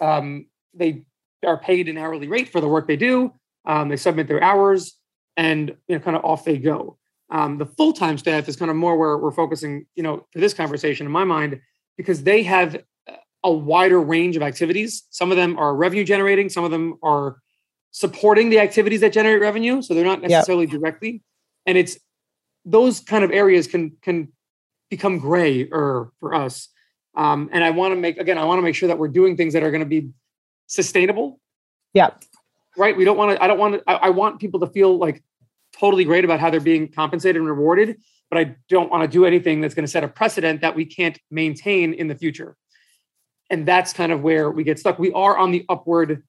um, 0.00 0.46
they 0.74 1.04
are 1.46 1.56
paid 1.56 1.88
an 1.88 1.96
hourly 1.96 2.26
rate 2.26 2.48
for 2.48 2.60
the 2.60 2.66
work 2.66 2.88
they 2.88 2.96
do. 2.96 3.32
Um, 3.64 3.88
they 3.88 3.96
submit 3.96 4.26
their 4.26 4.42
hours, 4.42 4.98
and 5.36 5.76
you 5.86 5.96
know, 5.96 6.00
kind 6.00 6.16
of 6.16 6.24
off 6.24 6.44
they 6.44 6.58
go. 6.58 6.98
Um, 7.32 7.56
the 7.56 7.66
full 7.66 7.94
time 7.94 8.18
staff 8.18 8.46
is 8.46 8.56
kind 8.56 8.70
of 8.70 8.76
more 8.76 8.96
where 8.96 9.16
we're 9.16 9.32
focusing, 9.32 9.86
you 9.94 10.02
know, 10.02 10.26
for 10.32 10.38
this 10.38 10.52
conversation 10.52 11.06
in 11.06 11.12
my 11.12 11.24
mind, 11.24 11.60
because 11.96 12.22
they 12.22 12.42
have 12.42 12.84
a 13.42 13.50
wider 13.50 14.00
range 14.00 14.36
of 14.36 14.42
activities. 14.42 15.04
Some 15.10 15.30
of 15.30 15.36
them 15.36 15.58
are 15.58 15.74
revenue 15.74 16.04
generating. 16.04 16.50
Some 16.50 16.62
of 16.62 16.70
them 16.70 16.98
are 17.02 17.38
supporting 17.90 18.50
the 18.50 18.60
activities 18.60 19.00
that 19.00 19.12
generate 19.12 19.40
revenue. 19.40 19.82
So 19.82 19.94
they're 19.94 20.04
not 20.04 20.20
necessarily 20.20 20.66
yep. 20.66 20.72
directly. 20.72 21.22
And 21.66 21.78
it's 21.78 21.98
those 22.64 23.00
kind 23.00 23.24
of 23.24 23.30
areas 23.30 23.66
can 23.66 23.96
can 24.02 24.28
become 24.90 25.18
gray 25.18 25.68
or 25.70 26.12
for 26.20 26.34
us. 26.34 26.68
Um, 27.16 27.48
and 27.50 27.64
I 27.64 27.70
want 27.70 27.92
to 27.92 27.96
make 27.96 28.18
again, 28.18 28.36
I 28.36 28.44
want 28.44 28.58
to 28.58 28.62
make 28.62 28.74
sure 28.74 28.88
that 28.88 28.98
we're 28.98 29.08
doing 29.08 29.38
things 29.38 29.54
that 29.54 29.62
are 29.62 29.70
going 29.70 29.82
to 29.82 29.86
be 29.86 30.10
sustainable. 30.66 31.40
Yeah. 31.94 32.10
Right. 32.76 32.96
We 32.96 33.04
don't 33.04 33.16
want 33.16 33.36
to. 33.36 33.42
I 33.42 33.46
don't 33.46 33.58
want 33.58 33.74
to. 33.74 33.82
I, 33.86 33.94
I 33.94 34.10
want 34.10 34.38
people 34.38 34.60
to 34.60 34.66
feel 34.66 34.98
like 34.98 35.22
totally 35.78 36.04
great 36.04 36.24
about 36.24 36.40
how 36.40 36.50
they're 36.50 36.60
being 36.60 36.88
compensated 36.88 37.36
and 37.36 37.46
rewarded, 37.46 38.00
but 38.30 38.38
I 38.38 38.56
don't 38.68 38.90
want 38.90 39.02
to 39.02 39.08
do 39.08 39.24
anything 39.24 39.60
that's 39.60 39.74
going 39.74 39.84
to 39.84 39.90
set 39.90 40.04
a 40.04 40.08
precedent 40.08 40.60
that 40.60 40.74
we 40.74 40.84
can't 40.84 41.18
maintain 41.30 41.94
in 41.94 42.08
the 42.08 42.14
future. 42.14 42.56
And 43.50 43.66
that's 43.66 43.92
kind 43.92 44.12
of 44.12 44.22
where 44.22 44.50
we 44.50 44.64
get 44.64 44.78
stuck. 44.78 44.98
We 44.98 45.12
are 45.12 45.36
on 45.36 45.50
the 45.50 45.64
upward 45.68 46.22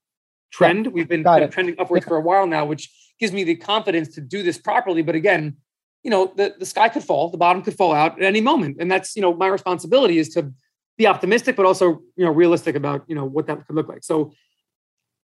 trend. 0.51 0.87
We've 0.87 1.07
been 1.07 1.23
kind 1.23 1.43
of 1.43 1.51
trending 1.51 1.75
upwards 1.79 2.05
for 2.05 2.17
a 2.17 2.21
while 2.21 2.45
now, 2.45 2.65
which 2.65 2.89
gives 3.19 3.31
me 3.31 3.43
the 3.43 3.55
confidence 3.55 4.15
to 4.15 4.21
do 4.21 4.43
this 4.43 4.57
properly. 4.57 5.01
But 5.01 5.15
again, 5.15 5.57
you 6.03 6.11
know, 6.11 6.33
the, 6.35 6.55
the 6.59 6.65
sky 6.65 6.89
could 6.89 7.03
fall, 7.03 7.29
the 7.29 7.37
bottom 7.37 7.61
could 7.61 7.75
fall 7.75 7.93
out 7.93 8.19
at 8.19 8.25
any 8.25 8.41
moment. 8.41 8.77
And 8.79 8.91
that's, 8.91 9.15
you 9.15 9.21
know, 9.21 9.33
my 9.33 9.47
responsibility 9.47 10.17
is 10.17 10.29
to 10.29 10.51
be 10.97 11.07
optimistic, 11.07 11.55
but 11.55 11.65
also, 11.65 12.01
you 12.15 12.25
know, 12.25 12.31
realistic 12.31 12.75
about, 12.75 13.05
you 13.07 13.15
know, 13.15 13.25
what 13.25 13.47
that 13.47 13.65
could 13.65 13.75
look 13.75 13.87
like. 13.87 14.03
So 14.03 14.33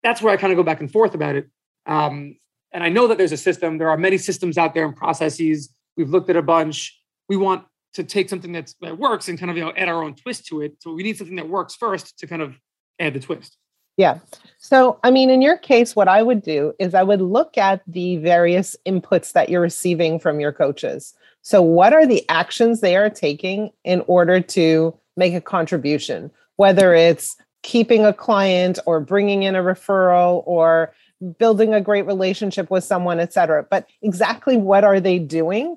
that's 0.02 0.20
where 0.20 0.32
I 0.32 0.36
kind 0.36 0.52
of 0.52 0.56
go 0.56 0.62
back 0.62 0.80
and 0.80 0.92
forth 0.92 1.14
about 1.14 1.34
it. 1.34 1.48
Um, 1.86 2.36
and 2.72 2.82
I 2.84 2.88
know 2.88 3.06
that 3.06 3.18
there's 3.18 3.32
a 3.32 3.36
system. 3.36 3.78
There 3.78 3.90
are 3.90 3.96
many 3.96 4.18
systems 4.18 4.58
out 4.58 4.74
there 4.74 4.84
and 4.84 4.94
processes. 4.94 5.70
We've 5.96 6.10
looked 6.10 6.30
at 6.30 6.36
a 6.36 6.42
bunch. 6.42 6.98
We 7.28 7.36
want 7.36 7.64
to 7.94 8.04
take 8.04 8.28
something 8.28 8.52
that's, 8.52 8.74
that 8.82 8.98
works 8.98 9.28
and 9.28 9.38
kind 9.38 9.50
of, 9.50 9.56
you 9.56 9.64
know, 9.64 9.72
add 9.76 9.88
our 9.88 10.02
own 10.02 10.14
twist 10.14 10.46
to 10.48 10.60
it. 10.60 10.76
So 10.80 10.92
we 10.92 11.02
need 11.02 11.16
something 11.16 11.36
that 11.36 11.48
works 11.48 11.74
first 11.74 12.18
to 12.18 12.26
kind 12.26 12.42
of 12.42 12.56
add 13.00 13.14
the 13.14 13.20
twist. 13.20 13.56
Yeah. 13.96 14.18
So, 14.58 15.00
I 15.02 15.10
mean, 15.10 15.30
in 15.30 15.40
your 15.40 15.56
case, 15.56 15.96
what 15.96 16.06
I 16.06 16.22
would 16.22 16.42
do 16.42 16.74
is 16.78 16.92
I 16.92 17.02
would 17.02 17.22
look 17.22 17.56
at 17.56 17.80
the 17.86 18.18
various 18.18 18.76
inputs 18.86 19.32
that 19.32 19.48
you're 19.48 19.62
receiving 19.62 20.18
from 20.18 20.38
your 20.38 20.52
coaches. 20.52 21.14
So, 21.40 21.62
what 21.62 21.94
are 21.94 22.06
the 22.06 22.28
actions 22.28 22.80
they 22.80 22.96
are 22.96 23.08
taking 23.08 23.70
in 23.84 24.02
order 24.06 24.40
to 24.40 24.94
make 25.16 25.32
a 25.32 25.40
contribution, 25.40 26.30
whether 26.56 26.92
it's 26.94 27.36
keeping 27.62 28.04
a 28.04 28.12
client 28.12 28.78
or 28.84 29.00
bringing 29.00 29.44
in 29.44 29.56
a 29.56 29.62
referral 29.62 30.42
or 30.46 30.92
building 31.38 31.74
a 31.74 31.80
great 31.80 32.06
relationship 32.06 32.70
with 32.70 32.84
someone, 32.84 33.20
et 33.20 33.32
cetera. 33.32 33.66
But 33.68 33.88
exactly 34.02 34.56
what 34.56 34.84
are 34.84 35.00
they 35.00 35.18
doing 35.18 35.76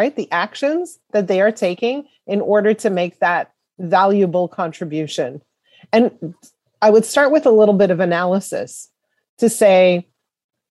right? 0.00 0.16
The 0.16 0.30
actions 0.32 0.98
that 1.12 1.28
they 1.28 1.40
are 1.40 1.52
taking 1.52 2.06
in 2.26 2.40
order 2.40 2.74
to 2.74 2.88
make 2.88 3.18
that 3.20 3.52
valuable 3.78 4.48
contribution. 4.48 5.42
And 5.92 6.34
I 6.80 6.88
would 6.88 7.04
start 7.04 7.32
with 7.32 7.44
a 7.44 7.50
little 7.50 7.74
bit 7.74 7.90
of 7.90 8.00
analysis 8.00 8.88
to 9.38 9.50
say, 9.50 10.08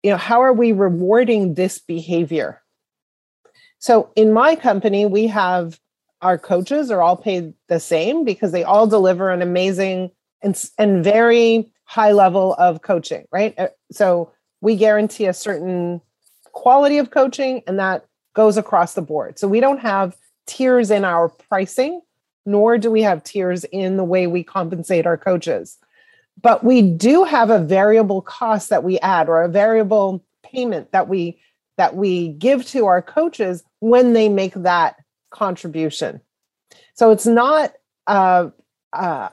you 0.01 0.09
know, 0.09 0.17
how 0.17 0.41
are 0.41 0.53
we 0.53 0.71
rewarding 0.71 1.53
this 1.53 1.77
behavior? 1.77 2.61
So 3.77 4.11
in 4.15 4.33
my 4.33 4.55
company, 4.55 5.05
we 5.05 5.27
have 5.27 5.79
our 6.21 6.39
coaches 6.39 6.89
are 6.89 7.01
all 7.01 7.15
paid 7.15 7.53
the 7.67 7.79
same 7.79 8.25
because 8.25 8.51
they 8.51 8.63
all 8.63 8.87
deliver 8.87 9.29
an 9.29 9.43
amazing 9.43 10.09
and, 10.41 10.59
and 10.77 11.03
very 11.03 11.71
high 11.89 12.11
level 12.11 12.53
of 12.59 12.83
coaching, 12.83 13.25
right? 13.31 13.55
Uh, 13.57 13.67
so 13.91 14.31
we 14.61 14.75
guarantee 14.75 15.25
a 15.25 15.33
certain 15.33 15.99
quality 16.51 16.99
of 16.99 17.09
coaching 17.09 17.63
and 17.65 17.79
that 17.79 18.05
goes 18.35 18.57
across 18.57 18.93
the 18.93 19.01
board. 19.01 19.39
So 19.39 19.47
we 19.47 19.59
don't 19.59 19.79
have 19.79 20.15
tiers 20.45 20.91
in 20.91 21.03
our 21.03 21.29
pricing, 21.29 21.99
nor 22.45 22.77
do 22.77 22.91
we 22.91 23.01
have 23.01 23.23
tiers 23.23 23.63
in 23.63 23.97
the 23.97 24.03
way 24.03 24.27
we 24.27 24.43
compensate 24.43 25.07
our 25.07 25.17
coaches. 25.17 25.79
But 26.39 26.63
we 26.63 26.83
do 26.83 27.23
have 27.23 27.49
a 27.49 27.57
variable 27.57 28.21
cost 28.21 28.69
that 28.69 28.83
we 28.83 28.99
add 28.99 29.27
or 29.27 29.41
a 29.41 29.49
variable 29.49 30.23
payment 30.43 30.91
that 30.91 31.07
we 31.07 31.39
that 31.77 31.95
we 31.95 32.27
give 32.27 32.67
to 32.67 32.85
our 32.85 33.01
coaches 33.01 33.63
when 33.79 34.13
they 34.13 34.29
make 34.29 34.53
that 34.53 34.97
contribution. 35.31 36.21
So 36.93 37.09
it's 37.09 37.25
not 37.25 37.73
uh, 38.05 38.49
uh, 38.93 39.29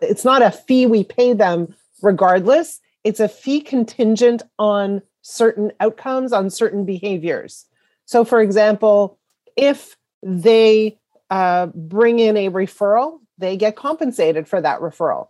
it's 0.00 0.24
not 0.24 0.42
a 0.42 0.50
fee 0.50 0.86
we 0.86 1.04
pay 1.04 1.32
them 1.32 1.74
regardless. 2.02 2.80
It's 3.04 3.20
a 3.20 3.28
fee 3.28 3.60
contingent 3.60 4.42
on 4.58 5.02
certain 5.22 5.72
outcomes, 5.80 6.32
on 6.32 6.50
certain 6.50 6.84
behaviors. 6.84 7.66
So, 8.04 8.24
for 8.24 8.40
example, 8.40 9.18
if 9.56 9.96
they 10.22 10.98
uh, 11.30 11.66
bring 11.66 12.18
in 12.18 12.36
a 12.36 12.50
referral, 12.50 13.20
they 13.38 13.56
get 13.56 13.76
compensated 13.76 14.48
for 14.48 14.60
that 14.60 14.80
referral. 14.80 15.28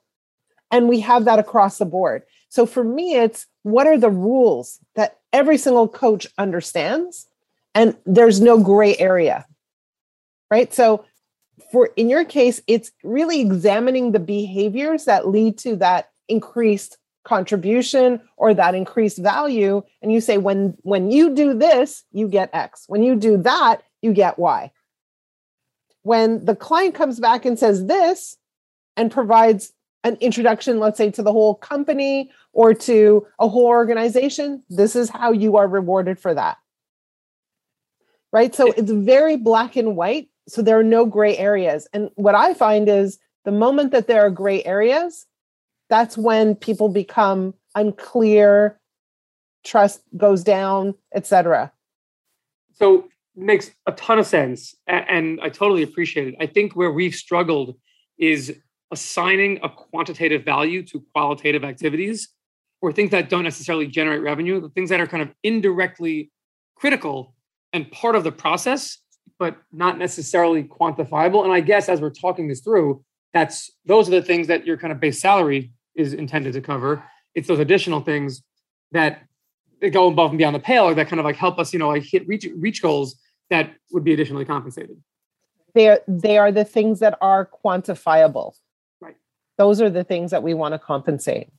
And 0.70 0.88
we 0.88 1.00
have 1.00 1.24
that 1.24 1.38
across 1.38 1.78
the 1.78 1.86
board. 1.86 2.22
So, 2.48 2.66
for 2.66 2.84
me, 2.84 3.16
it's 3.16 3.46
what 3.62 3.86
are 3.86 3.98
the 3.98 4.10
rules 4.10 4.78
that 4.94 5.18
every 5.32 5.58
single 5.58 5.88
coach 5.88 6.26
understands? 6.38 7.26
And 7.74 7.96
there's 8.06 8.40
no 8.40 8.62
gray 8.62 8.96
area, 8.96 9.46
right? 10.50 10.72
So, 10.72 11.04
for 11.72 11.90
in 11.96 12.08
your 12.08 12.24
case, 12.24 12.60
it's 12.66 12.90
really 13.02 13.40
examining 13.40 14.12
the 14.12 14.18
behaviors 14.18 15.04
that 15.06 15.28
lead 15.28 15.58
to 15.58 15.76
that 15.76 16.10
increased 16.28 16.98
contribution 17.24 18.20
or 18.36 18.54
that 18.54 18.74
increased 18.74 19.18
value. 19.18 19.82
And 20.00 20.12
you 20.12 20.20
say 20.20 20.38
when 20.38 20.76
when 20.82 21.10
you 21.10 21.34
do 21.34 21.54
this 21.54 22.04
you 22.12 22.28
get 22.28 22.50
x. 22.52 22.84
When 22.86 23.02
you 23.02 23.16
do 23.16 23.36
that 23.38 23.82
you 24.00 24.12
get 24.12 24.38
y. 24.38 24.70
When 26.02 26.44
the 26.44 26.54
client 26.54 26.94
comes 26.94 27.18
back 27.18 27.44
and 27.44 27.58
says 27.58 27.86
this 27.86 28.36
and 28.96 29.10
provides 29.10 29.72
an 30.04 30.16
introduction 30.20 30.78
let's 30.78 30.98
say 30.98 31.10
to 31.10 31.22
the 31.22 31.32
whole 31.32 31.56
company 31.56 32.30
or 32.52 32.72
to 32.72 33.26
a 33.40 33.48
whole 33.48 33.66
organization 33.66 34.62
this 34.70 34.94
is 34.94 35.10
how 35.10 35.32
you 35.32 35.56
are 35.56 35.66
rewarded 35.66 36.18
for 36.18 36.32
that. 36.32 36.58
Right? 38.32 38.54
So 38.54 38.70
it's 38.70 38.90
very 38.90 39.36
black 39.36 39.74
and 39.76 39.96
white 39.96 40.28
so 40.48 40.62
there 40.62 40.78
are 40.78 40.84
no 40.84 41.04
gray 41.04 41.36
areas. 41.36 41.88
And 41.92 42.10
what 42.14 42.34
i 42.34 42.54
find 42.54 42.88
is 42.88 43.18
the 43.44 43.52
moment 43.52 43.92
that 43.92 44.06
there 44.06 44.24
are 44.26 44.30
gray 44.30 44.62
areas 44.64 45.26
that's 45.88 46.18
when 46.18 46.54
people 46.54 46.88
become 46.88 47.54
unclear 47.74 48.78
trust 49.64 50.00
goes 50.16 50.42
down 50.42 50.94
etc 51.14 51.72
so 52.72 53.08
makes 53.36 53.70
a 53.86 53.92
ton 53.92 54.18
of 54.18 54.26
sense 54.26 54.74
and 54.86 55.40
i 55.42 55.48
totally 55.48 55.82
appreciate 55.82 56.28
it. 56.28 56.34
I 56.40 56.46
think 56.46 56.74
where 56.74 56.90
we've 56.90 57.14
struggled 57.14 57.76
is 58.18 58.56
assigning 58.92 59.58
a 59.62 59.68
quantitative 59.68 60.44
value 60.44 60.82
to 60.84 61.04
qualitative 61.12 61.64
activities 61.64 62.28
or 62.80 62.92
things 62.92 63.10
that 63.10 63.28
don't 63.28 63.44
necessarily 63.44 63.86
generate 63.86 64.22
revenue 64.22 64.60
the 64.60 64.70
things 64.70 64.90
that 64.90 65.00
are 65.00 65.06
kind 65.06 65.22
of 65.22 65.30
indirectly 65.42 66.30
critical 66.76 67.34
and 67.72 67.90
part 67.90 68.14
of 68.16 68.24
the 68.24 68.32
process 68.32 68.98
but 69.38 69.56
not 69.72 69.98
necessarily 69.98 70.64
quantifiable 70.64 71.44
and 71.44 71.52
i 71.52 71.60
guess 71.60 71.88
as 71.88 72.00
we're 72.00 72.10
talking 72.10 72.48
this 72.48 72.60
through 72.60 73.02
that's 73.36 73.70
those 73.84 74.08
are 74.08 74.12
the 74.12 74.22
things 74.22 74.46
that 74.46 74.66
your 74.66 74.78
kind 74.78 74.92
of 74.92 74.98
base 74.98 75.20
salary 75.20 75.70
is 75.94 76.14
intended 76.14 76.52
to 76.54 76.60
cover. 76.60 77.04
It's 77.34 77.48
those 77.48 77.58
additional 77.58 78.00
things 78.00 78.42
that, 78.92 79.22
that 79.80 79.90
go 79.90 80.08
above 80.08 80.30
and 80.30 80.38
beyond 80.38 80.54
the 80.54 80.60
pale 80.60 80.84
or 80.84 80.94
that 80.94 81.08
kind 81.08 81.20
of 81.20 81.26
like 81.26 81.36
help 81.36 81.58
us, 81.58 81.72
you 81.72 81.78
know, 81.78 81.88
like 81.88 82.02
hit 82.02 82.26
reach 82.26 82.46
reach 82.56 82.80
goals 82.80 83.16
that 83.50 83.74
would 83.92 84.04
be 84.04 84.12
additionally 84.12 84.44
compensated. 84.44 84.96
They're 85.74 86.00
they 86.08 86.38
are 86.38 86.50
the 86.50 86.64
things 86.64 87.00
that 87.00 87.18
are 87.20 87.46
quantifiable. 87.62 88.54
Right. 89.00 89.16
Those 89.58 89.82
are 89.82 89.90
the 89.90 90.04
things 90.04 90.30
that 90.30 90.42
we 90.42 90.54
want 90.54 90.72
to 90.72 90.78
compensate. 90.78 91.50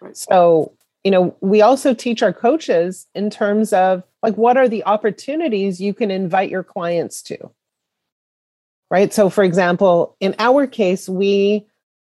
Right. 0.00 0.16
So, 0.16 0.76
you 1.04 1.10
know, 1.10 1.36
we 1.40 1.60
also 1.60 1.92
teach 1.92 2.22
our 2.22 2.32
coaches 2.32 3.06
in 3.14 3.28
terms 3.28 3.72
of 3.72 4.02
like 4.22 4.36
what 4.36 4.56
are 4.56 4.68
the 4.68 4.84
opportunities 4.84 5.80
you 5.80 5.92
can 5.92 6.10
invite 6.10 6.50
your 6.50 6.64
clients 6.64 7.22
to. 7.22 7.50
Right. 8.90 9.12
So, 9.12 9.28
for 9.28 9.44
example, 9.44 10.16
in 10.20 10.34
our 10.38 10.66
case, 10.66 11.08
we 11.08 11.66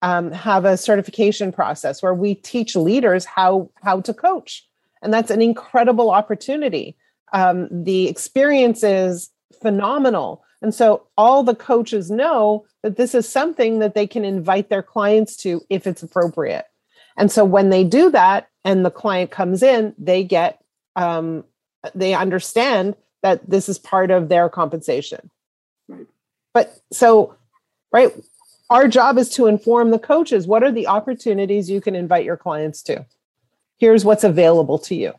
um, 0.03 0.33
have 0.33 0.65
a 0.65 0.77
certification 0.77 1.51
process 1.51 2.03
where 2.03 2.15
we 2.15 2.35
teach 2.35 2.77
leaders 2.77 3.25
how 3.25 3.71
how 3.83 4.01
to 4.03 4.13
coach, 4.13 4.67
and 5.01 5.13
that's 5.13 5.31
an 5.31 5.41
incredible 5.41 6.11
opportunity. 6.11 6.97
Um, 7.33 7.69
the 7.71 8.09
experience 8.09 8.83
is 8.83 9.31
phenomenal, 9.63 10.43
and 10.63 10.75
so 10.75 11.07
all 11.17 11.43
the 11.43 11.55
coaches 11.55 12.11
know 12.11 12.67
that 12.83 12.97
this 12.97 13.15
is 13.15 13.29
something 13.29 13.79
that 13.79 13.95
they 13.95 14.07
can 14.07 14.25
invite 14.25 14.69
their 14.69 14.83
clients 14.83 15.37
to 15.39 15.63
if 15.71 15.87
it's 15.87 16.03
appropriate. 16.03 16.65
And 17.17 17.31
so 17.31 17.45
when 17.45 17.71
they 17.71 17.85
do 17.85 18.11
that, 18.11 18.49
and 18.65 18.85
the 18.85 18.91
client 18.91 19.31
comes 19.31 19.63
in, 19.63 19.95
they 19.99 20.25
get 20.25 20.63
um, 20.97 21.45
they 21.95 22.15
understand 22.15 22.97
that 23.23 23.49
this 23.49 23.69
is 23.69 23.79
part 23.79 24.11
of 24.11 24.29
their 24.29 24.49
compensation. 24.49 25.31
Right. 25.89 26.07
But 26.53 26.79
so, 26.93 27.35
right, 27.93 28.13
our 28.71 28.89
job 28.89 29.19
is 29.19 29.29
to 29.31 29.47
inform 29.47 29.91
the 29.91 29.99
coaches 29.99 30.47
what 30.47 30.63
are 30.63 30.73
the 30.73 30.87
opportunities 30.87 31.71
you 31.71 31.81
can 31.81 31.95
invite 31.95 32.25
your 32.25 32.37
clients 32.37 32.83
to? 32.85 33.05
Here's 33.79 34.05
what's 34.05 34.25
available 34.25 34.79
to 34.81 34.95
you. 34.95 35.13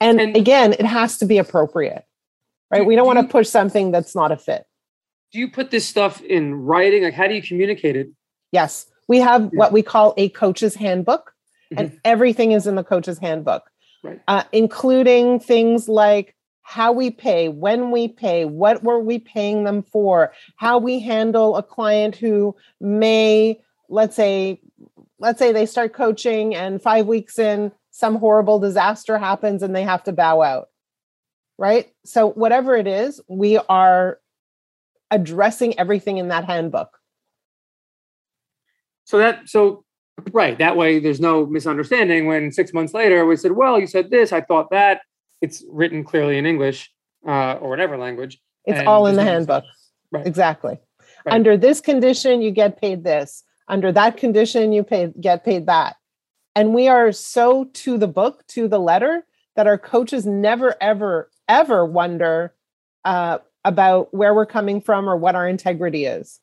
And, 0.00 0.20
and 0.20 0.36
again 0.36 0.72
it 0.72 0.86
has 0.86 1.18
to 1.18 1.26
be 1.26 1.38
appropriate 1.38 2.04
right? 2.70 2.80
Do, 2.80 2.84
we 2.84 2.96
don't 2.96 3.04
do 3.04 3.14
want 3.14 3.28
to 3.28 3.30
push 3.30 3.48
something 3.48 3.90
that's 3.90 4.14
not 4.14 4.32
a 4.32 4.36
fit. 4.36 4.66
Do 5.32 5.38
you 5.38 5.50
put 5.50 5.70
this 5.70 5.86
stuff 5.86 6.20
in 6.22 6.54
writing? 6.54 7.04
Like 7.04 7.14
how 7.14 7.26
do 7.26 7.34
you 7.34 7.42
communicate 7.42 7.96
it? 7.96 8.10
Yes. 8.52 8.86
We 9.08 9.18
have 9.18 9.50
what 9.52 9.72
we 9.72 9.82
call 9.82 10.14
a 10.16 10.28
coach's 10.28 10.74
handbook. 10.76 11.34
And 11.76 11.98
everything 12.04 12.52
is 12.52 12.66
in 12.66 12.74
the 12.74 12.84
coach's 12.84 13.18
handbook 13.18 13.70
right. 14.02 14.20
uh, 14.28 14.44
including 14.52 15.40
things 15.40 15.88
like 15.88 16.36
how 16.62 16.92
we 16.92 17.10
pay, 17.10 17.48
when 17.48 17.90
we 17.90 18.06
pay, 18.06 18.44
what 18.44 18.82
were 18.82 19.00
we 19.00 19.18
paying 19.18 19.64
them 19.64 19.82
for, 19.82 20.32
how 20.56 20.78
we 20.78 21.00
handle 21.00 21.56
a 21.56 21.62
client 21.62 22.14
who 22.14 22.54
may, 22.80 23.60
let's 23.88 24.14
say, 24.14 24.60
let's 25.18 25.38
say 25.38 25.52
they 25.52 25.66
start 25.66 25.92
coaching 25.92 26.54
and 26.54 26.80
five 26.80 27.06
weeks 27.06 27.38
in, 27.38 27.72
some 27.90 28.16
horrible 28.16 28.60
disaster 28.60 29.18
happens 29.18 29.62
and 29.62 29.74
they 29.74 29.82
have 29.82 30.04
to 30.04 30.12
bow 30.12 30.42
out. 30.42 30.68
Right. 31.58 31.92
So, 32.04 32.30
whatever 32.30 32.74
it 32.76 32.86
is, 32.86 33.20
we 33.28 33.58
are 33.58 34.18
addressing 35.10 35.78
everything 35.78 36.16
in 36.16 36.28
that 36.28 36.44
handbook. 36.44 36.96
So, 39.04 39.18
that, 39.18 39.48
so, 39.48 39.84
right. 40.32 40.58
That 40.58 40.76
way 40.76 40.98
there's 40.98 41.20
no 41.20 41.46
misunderstanding 41.46 42.26
when 42.26 42.52
six 42.52 42.72
months 42.72 42.94
later 42.94 43.26
we 43.26 43.36
said, 43.36 43.52
well, 43.52 43.78
you 43.78 43.86
said 43.86 44.10
this, 44.10 44.32
I 44.32 44.40
thought 44.40 44.70
that 44.70 45.02
it's 45.40 45.64
written 45.70 46.04
clearly 46.04 46.38
in 46.38 46.46
English 46.46 46.90
uh, 47.26 47.54
or 47.54 47.70
whatever 47.70 47.96
language. 47.96 48.40
It's 48.64 48.86
all 48.86 49.06
in 49.06 49.16
the 49.16 49.24
handbook. 49.24 49.64
Right. 50.12 50.26
Exactly. 50.26 50.78
Right. 51.24 51.34
Under 51.34 51.56
this 51.56 51.80
condition, 51.80 52.42
you 52.42 52.50
get 52.50 52.80
paid 52.80 53.04
this. 53.04 53.44
Under 53.68 53.92
that 53.92 54.16
condition, 54.16 54.72
you 54.72 54.82
pay 54.82 55.12
get 55.20 55.44
paid 55.44 55.66
that. 55.66 55.96
And 56.56 56.74
we 56.74 56.88
are 56.88 57.12
so 57.12 57.64
to 57.64 57.96
the 57.96 58.08
book, 58.08 58.46
to 58.48 58.68
the 58.68 58.80
letter, 58.80 59.24
that 59.56 59.66
our 59.66 59.78
coaches 59.78 60.26
never, 60.26 60.74
ever, 60.80 61.30
ever 61.48 61.84
wonder 61.86 62.54
uh, 63.04 63.38
about 63.64 64.12
where 64.12 64.34
we're 64.34 64.46
coming 64.46 64.80
from 64.80 65.08
or 65.08 65.16
what 65.16 65.34
our 65.34 65.48
integrity 65.48 66.06
is. 66.06 66.40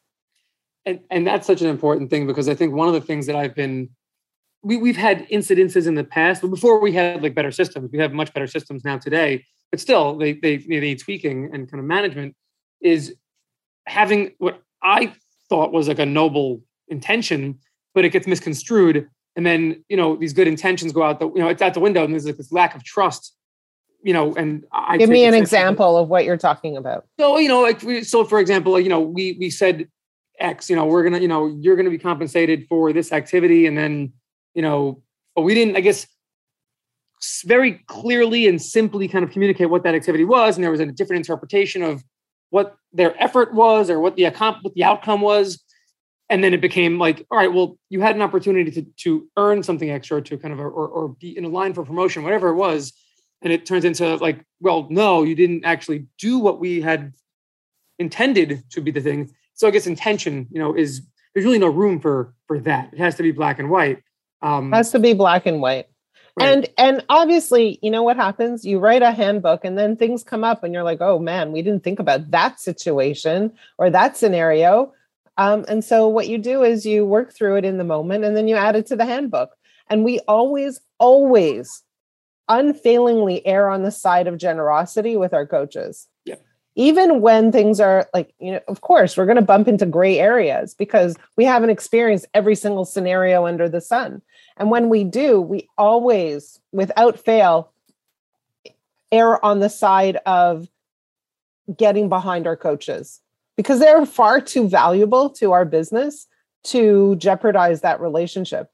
And, 0.87 1.01
and 1.11 1.27
that's 1.27 1.45
such 1.45 1.61
an 1.61 1.67
important 1.67 2.09
thing 2.09 2.25
because 2.25 2.47
I 2.47 2.55
think 2.55 2.73
one 2.73 2.87
of 2.87 2.93
the 2.93 3.01
things 3.01 3.25
that 3.25 3.35
I've 3.35 3.53
been 3.53 3.89
we, 4.63 4.77
we've 4.77 4.97
had 4.97 5.27
incidences 5.29 5.85
in 5.85 5.95
the 5.95 6.03
past, 6.03 6.41
but 6.41 6.49
before 6.49 6.79
we 6.79 6.91
had 6.91 7.21
like 7.21 7.35
better 7.35 7.51
systems, 7.51 7.91
we 7.91 7.99
have 7.99 8.13
much 8.13 8.33
better 8.33 8.47
systems 8.47 8.83
now 8.83 8.97
today, 8.97 9.45
but 9.69 9.79
still 9.79 10.17
they, 10.17 10.33
they, 10.33 10.57
they 10.57 10.79
need 10.79 10.99
tweaking 10.99 11.49
and 11.53 11.69
kind 11.69 11.79
of 11.79 11.85
management 11.85 12.35
is 12.81 13.15
having 13.85 14.31
what 14.39 14.61
I 14.81 15.13
thought 15.49 15.71
was 15.71 15.87
like 15.87 15.99
a 15.99 16.05
noble 16.05 16.61
intention, 16.87 17.59
but 17.93 18.05
it 18.05 18.09
gets 18.09 18.27
misconstrued. 18.27 19.09
And 19.35 19.45
then, 19.45 19.83
you 19.89 19.97
know, 19.97 20.15
these 20.15 20.33
good 20.33 20.47
intentions 20.47 20.91
go 20.91 21.03
out 21.03 21.19
the, 21.19 21.27
you 21.27 21.39
know, 21.39 21.49
it's 21.49 21.61
out 21.61 21.73
the 21.73 21.79
window 21.79 22.03
and 22.03 22.13
there's 22.13 22.25
like 22.25 22.37
this 22.37 22.51
lack 22.51 22.75
of 22.75 22.83
trust 22.83 23.33
you 24.03 24.13
know, 24.13 24.33
and 24.35 24.63
I 24.71 24.97
give 24.97 25.09
me 25.09 25.25
an 25.25 25.33
example 25.33 25.97
of 25.97 26.07
what 26.07 26.23
you're 26.23 26.37
talking 26.37 26.77
about. 26.77 27.07
So 27.19 27.39
you 27.39 27.49
know, 27.49 27.61
like 27.61 27.81
we, 27.81 28.03
so 28.03 28.23
for 28.23 28.39
example, 28.39 28.79
you 28.79 28.89
know, 28.89 29.01
we 29.01 29.35
we 29.39 29.49
said 29.49 29.89
X, 30.39 30.69
you 30.69 30.75
know, 30.75 30.85
we're 30.85 31.03
gonna, 31.03 31.19
you 31.19 31.27
know, 31.27 31.47
you're 31.47 31.75
gonna 31.75 31.89
be 31.89 31.97
compensated 31.97 32.67
for 32.67 32.93
this 32.93 33.11
activity, 33.11 33.65
and 33.65 33.77
then 33.77 34.13
you 34.53 34.61
know, 34.61 35.01
but 35.35 35.43
we 35.43 35.53
didn't, 35.53 35.75
I 35.75 35.81
guess, 35.81 36.07
very 37.45 37.83
clearly 37.87 38.47
and 38.47 38.61
simply 38.61 39.07
kind 39.07 39.23
of 39.23 39.31
communicate 39.31 39.69
what 39.69 39.83
that 39.83 39.95
activity 39.95 40.25
was, 40.25 40.55
and 40.55 40.63
there 40.63 40.71
was 40.71 40.79
a 40.79 40.85
different 40.87 41.19
interpretation 41.19 41.83
of 41.83 42.03
what 42.49 42.77
their 42.93 43.21
effort 43.21 43.53
was 43.53 43.89
or 43.89 43.99
what 43.99 44.15
the 44.15 44.25
what 44.61 44.73
the 44.73 44.83
outcome 44.83 45.21
was. 45.21 45.63
And 46.29 46.43
then 46.43 46.53
it 46.53 46.59
became 46.59 46.99
like, 46.99 47.25
all 47.31 47.37
right, 47.37 47.51
well, 47.53 47.77
you 47.89 48.01
had 48.01 48.15
an 48.15 48.21
opportunity 48.21 48.69
to 48.71 48.81
to 49.03 49.27
earn 49.37 49.63
something 49.63 49.89
extra 49.89 50.21
to 50.21 50.37
kind 50.37 50.53
of 50.53 50.59
or, 50.59 50.69
or 50.69 51.09
be 51.09 51.37
in 51.37 51.45
a 51.45 51.49
line 51.49 51.73
for 51.73 51.85
promotion, 51.85 52.23
whatever 52.23 52.49
it 52.49 52.55
was. 52.55 52.93
And 53.41 53.53
it 53.53 53.65
turns 53.65 53.85
into 53.85 54.15
like, 54.15 54.43
well, 54.59 54.87
no, 54.89 55.23
you 55.23 55.35
didn't 55.35 55.63
actually 55.63 56.07
do 56.17 56.39
what 56.39 56.59
we 56.59 56.81
had 56.81 57.13
intended 57.99 58.63
to 58.71 58.81
be 58.81 58.91
the 58.91 59.01
thing. 59.01 59.31
So 59.57 59.67
I 59.67 59.71
guess 59.71 59.87
intention, 59.87 60.47
you 60.49 60.59
know, 60.59 60.75
is 60.75 61.01
there's 61.33 61.45
really 61.45 61.59
no 61.59 61.67
room 61.67 61.99
for 61.99 62.33
for 62.47 62.59
that. 62.61 62.93
It 62.93 62.99
has 62.99 63.15
to 63.15 63.23
be 63.23 63.31
black 63.31 63.59
and 63.59 63.69
white. 63.69 64.01
Um, 64.41 64.71
has 64.71 64.91
to 64.91 64.99
be 64.99 65.13
black 65.13 65.45
and 65.45 65.61
white. 65.61 65.87
right. 66.39 66.47
And 66.47 66.69
and 66.77 67.05
obviously, 67.09 67.79
you 67.81 67.91
know 67.91 68.03
what 68.03 68.15
happens? 68.15 68.63
You 68.63 68.79
write 68.79 69.01
a 69.01 69.11
handbook 69.11 69.65
and 69.65 69.77
then 69.77 69.97
things 69.97 70.23
come 70.23 70.43
up 70.43 70.63
and 70.63 70.73
you're 70.73 70.83
like, 70.83 71.01
"Oh 71.01 71.19
man, 71.19 71.51
we 71.51 71.61
didn't 71.61 71.83
think 71.83 71.99
about 71.99 72.31
that 72.31 72.59
situation 72.59 73.51
or 73.77 73.89
that 73.89 74.15
scenario." 74.15 74.93
Um, 75.37 75.65
and 75.67 75.83
so 75.83 76.07
what 76.07 76.27
you 76.27 76.37
do 76.37 76.63
is 76.63 76.85
you 76.85 77.05
work 77.05 77.33
through 77.33 77.57
it 77.57 77.65
in 77.65 77.77
the 77.77 77.83
moment 77.83 78.23
and 78.23 78.35
then 78.35 78.47
you 78.47 78.55
add 78.55 78.75
it 78.75 78.87
to 78.87 78.95
the 78.95 79.05
handbook. 79.05 79.51
And 79.89 80.03
we 80.03 80.19
always 80.27 80.79
always 80.99 81.83
unfailingly 82.49 83.45
err 83.45 83.69
on 83.69 83.83
the 83.83 83.91
side 83.91 84.27
of 84.27 84.37
generosity 84.37 85.15
with 85.15 85.33
our 85.33 85.45
coaches. 85.45 86.07
Even 86.77 87.21
when 87.21 87.51
things 87.51 87.79
are 87.79 88.07
like, 88.13 88.33
you 88.39 88.51
know, 88.51 88.59
of 88.67 88.81
course, 88.81 89.17
we're 89.17 89.25
going 89.25 89.37
to 89.37 89.41
bump 89.41 89.67
into 89.67 89.85
gray 89.85 90.19
areas 90.19 90.75
because 90.75 91.17
we 91.35 91.43
haven't 91.43 91.71
experienced 91.71 92.27
every 92.35 92.55
single 92.55 92.85
scenario 92.85 93.47
under 93.47 93.67
the 93.67 93.81
sun. 93.81 94.21
And 94.57 94.69
when 94.69 94.87
we 94.87 95.03
do, 95.03 95.41
we 95.41 95.67
always, 95.75 96.59
without 96.71 97.19
fail, 97.19 97.71
err 99.11 99.43
on 99.43 99.59
the 99.59 99.69
side 99.69 100.17
of 100.27 100.67
getting 101.75 102.09
behind 102.09 102.45
our 102.45 102.55
coaches 102.55 103.21
because 103.55 103.79
they're 103.79 104.05
far 104.05 104.39
too 104.39 104.69
valuable 104.69 105.31
to 105.31 105.53
our 105.53 105.65
business 105.65 106.27
to 106.65 107.15
jeopardize 107.15 107.81
that 107.81 107.99
relationship. 107.99 108.71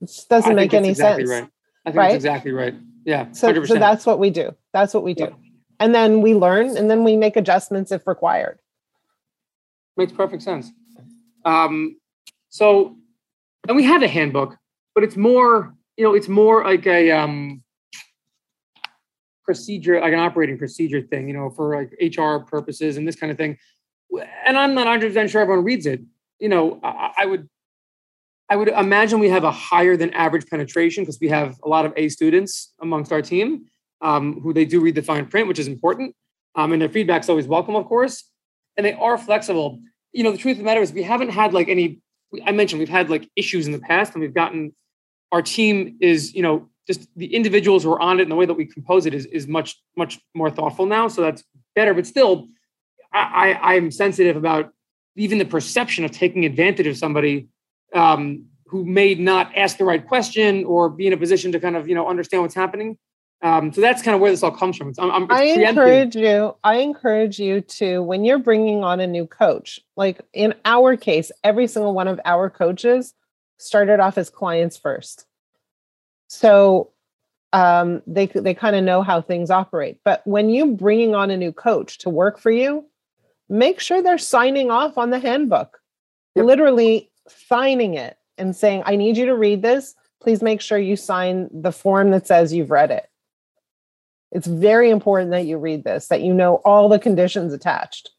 It 0.00 0.06
just 0.06 0.28
doesn't 0.28 0.54
make 0.54 0.74
any 0.74 0.90
exactly 0.90 1.26
sense. 1.26 1.42
Right. 1.42 1.50
I 1.84 1.90
think 1.90 1.98
right? 1.98 2.04
that's 2.04 2.14
exactly 2.14 2.52
right. 2.52 2.74
Yeah. 3.04 3.32
So, 3.32 3.52
100%. 3.52 3.66
so 3.66 3.74
that's 3.74 4.06
what 4.06 4.20
we 4.20 4.30
do. 4.30 4.54
That's 4.72 4.94
what 4.94 5.02
we 5.02 5.14
do. 5.14 5.24
Yep. 5.24 5.34
And 5.82 5.92
then 5.92 6.20
we 6.20 6.32
learn 6.32 6.76
and 6.76 6.88
then 6.88 7.02
we 7.02 7.16
make 7.16 7.34
adjustments 7.36 7.90
if 7.90 8.06
required. 8.06 8.60
makes 9.96 10.12
perfect 10.12 10.44
sense. 10.44 10.70
Um, 11.44 11.96
so, 12.50 12.96
and 13.66 13.76
we 13.76 13.82
have 13.82 14.00
a 14.00 14.06
handbook, 14.06 14.56
but 14.94 15.02
it's 15.02 15.16
more, 15.16 15.74
you 15.96 16.04
know, 16.04 16.14
it's 16.14 16.28
more 16.28 16.62
like 16.62 16.86
a 16.86 17.10
um, 17.10 17.64
procedure, 19.44 20.00
like 20.00 20.12
an 20.12 20.20
operating 20.20 20.56
procedure 20.56 21.02
thing, 21.02 21.26
you 21.26 21.34
know, 21.34 21.50
for 21.50 21.74
like 21.74 21.90
HR 22.00 22.44
purposes 22.44 22.96
and 22.96 23.08
this 23.08 23.16
kind 23.16 23.32
of 23.32 23.36
thing. 23.36 23.58
And 24.46 24.56
I'm 24.56 24.74
not 24.74 24.86
100 24.86 25.08
percent 25.08 25.30
sure 25.30 25.40
everyone 25.42 25.64
reads 25.64 25.86
it. 25.86 26.00
You 26.38 26.48
know, 26.48 26.78
I, 26.84 27.10
I 27.22 27.26
would, 27.26 27.48
I 28.48 28.54
would 28.54 28.68
imagine 28.68 29.18
we 29.18 29.30
have 29.30 29.42
a 29.42 29.50
higher 29.50 29.96
than 29.96 30.10
average 30.10 30.46
penetration 30.46 31.02
because 31.02 31.18
we 31.20 31.26
have 31.30 31.58
a 31.64 31.68
lot 31.68 31.86
of 31.86 31.92
A 31.96 32.08
students 32.08 32.72
amongst 32.80 33.10
our 33.10 33.20
team 33.20 33.66
um, 34.02 34.40
who 34.40 34.52
they 34.52 34.64
do 34.64 34.80
read 34.80 34.94
the 34.94 35.02
fine 35.02 35.26
print, 35.26 35.48
which 35.48 35.58
is 35.58 35.68
important. 35.68 36.14
Um, 36.54 36.72
and 36.72 36.82
their 36.82 36.88
feedback's 36.90 37.28
always 37.28 37.46
welcome, 37.46 37.76
of 37.76 37.86
course. 37.86 38.24
And 38.76 38.84
they 38.84 38.92
are 38.92 39.16
flexible 39.16 39.80
you 40.12 40.22
know, 40.22 40.32
the 40.32 40.38
truth 40.38 40.52
of 40.52 40.58
the 40.58 40.64
matter 40.64 40.80
is 40.80 40.92
we 40.92 41.02
haven't 41.02 41.30
had 41.30 41.52
like 41.52 41.68
any, 41.68 42.00
I 42.44 42.52
mentioned 42.52 42.78
we've 42.78 42.88
had 42.88 43.10
like 43.10 43.28
issues 43.34 43.66
in 43.66 43.72
the 43.72 43.78
past 43.78 44.12
and 44.14 44.20
we've 44.20 44.34
gotten, 44.34 44.74
our 45.32 45.42
team 45.42 45.96
is, 46.00 46.34
you 46.34 46.42
know, 46.42 46.68
just 46.86 47.08
the 47.16 47.34
individuals 47.34 47.84
who 47.84 47.92
are 47.92 48.00
on 48.00 48.18
it 48.18 48.22
and 48.22 48.30
the 48.30 48.36
way 48.36 48.46
that 48.46 48.54
we 48.54 48.66
compose 48.66 49.06
it 49.06 49.14
is, 49.14 49.26
is 49.26 49.46
much, 49.46 49.80
much 49.96 50.20
more 50.34 50.50
thoughtful 50.50 50.86
now. 50.86 51.08
So 51.08 51.22
that's 51.22 51.44
better, 51.74 51.94
but 51.94 52.06
still 52.06 52.48
I, 53.12 53.52
I 53.52 53.74
I'm 53.74 53.90
sensitive 53.90 54.36
about 54.36 54.72
even 55.16 55.38
the 55.38 55.44
perception 55.44 56.04
of 56.04 56.10
taking 56.10 56.44
advantage 56.44 56.86
of 56.86 56.96
somebody 56.96 57.48
um, 57.94 58.46
who 58.66 58.84
may 58.84 59.14
not 59.14 59.56
ask 59.56 59.76
the 59.76 59.84
right 59.84 60.06
question 60.06 60.64
or 60.64 60.88
be 60.88 61.06
in 61.06 61.12
a 61.12 61.16
position 61.16 61.52
to 61.52 61.60
kind 61.60 61.76
of, 61.76 61.88
you 61.88 61.94
know, 61.94 62.08
understand 62.08 62.42
what's 62.42 62.54
happening. 62.54 62.98
Um, 63.42 63.72
so 63.72 63.80
that's 63.80 64.02
kind 64.02 64.14
of 64.14 64.20
where 64.20 64.30
this 64.30 64.42
all 64.44 64.52
comes 64.52 64.76
from. 64.76 64.92
I'm, 64.98 65.10
I'm 65.10 65.26
I 65.30 65.42
encourage 65.44 66.14
you, 66.14 66.54
I 66.62 66.76
encourage 66.76 67.40
you 67.40 67.60
to, 67.60 68.00
when 68.00 68.24
you're 68.24 68.38
bringing 68.38 68.84
on 68.84 69.00
a 69.00 69.06
new 69.06 69.26
coach, 69.26 69.80
like 69.96 70.20
in 70.32 70.54
our 70.64 70.96
case, 70.96 71.32
every 71.42 71.66
single 71.66 71.92
one 71.92 72.06
of 72.06 72.20
our 72.24 72.48
coaches 72.48 73.14
started 73.58 73.98
off 73.98 74.16
as 74.16 74.30
clients 74.30 74.76
first. 74.76 75.26
So 76.28 76.92
um, 77.52 78.00
they, 78.06 78.26
they 78.26 78.54
kind 78.54 78.76
of 78.76 78.84
know 78.84 79.02
how 79.02 79.20
things 79.20 79.50
operate. 79.50 79.98
But 80.04 80.24
when 80.24 80.48
you're 80.48 80.68
bringing 80.68 81.16
on 81.16 81.30
a 81.30 81.36
new 81.36 81.52
coach 81.52 81.98
to 81.98 82.10
work 82.10 82.38
for 82.38 82.50
you, 82.50 82.86
make 83.48 83.80
sure 83.80 84.02
they're 84.02 84.18
signing 84.18 84.70
off 84.70 84.96
on 84.96 85.10
the 85.10 85.18
handbook, 85.18 85.80
Yep. 86.36 86.46
literally 86.46 87.10
signing 87.28 87.94
it 87.94 88.16
and 88.38 88.56
saying, 88.56 88.84
I 88.86 88.96
need 88.96 89.16
you 89.16 89.26
to 89.26 89.36
read 89.36 89.62
this. 89.62 89.94
Please 90.22 90.42
make 90.42 90.60
sure 90.60 90.78
you 90.78 90.96
sign 90.96 91.50
the 91.52 91.72
form 91.72 92.12
that 92.12 92.26
says 92.26 92.54
you've 92.54 92.70
read 92.70 92.90
it. 92.90 93.08
It's 94.32 94.46
very 94.46 94.90
important 94.90 95.30
that 95.30 95.44
you 95.44 95.58
read 95.58 95.84
this, 95.84 96.08
that 96.08 96.22
you 96.22 96.32
know 96.32 96.56
all 96.64 96.88
the 96.88 96.98
conditions 96.98 97.52
attached. 97.52 98.10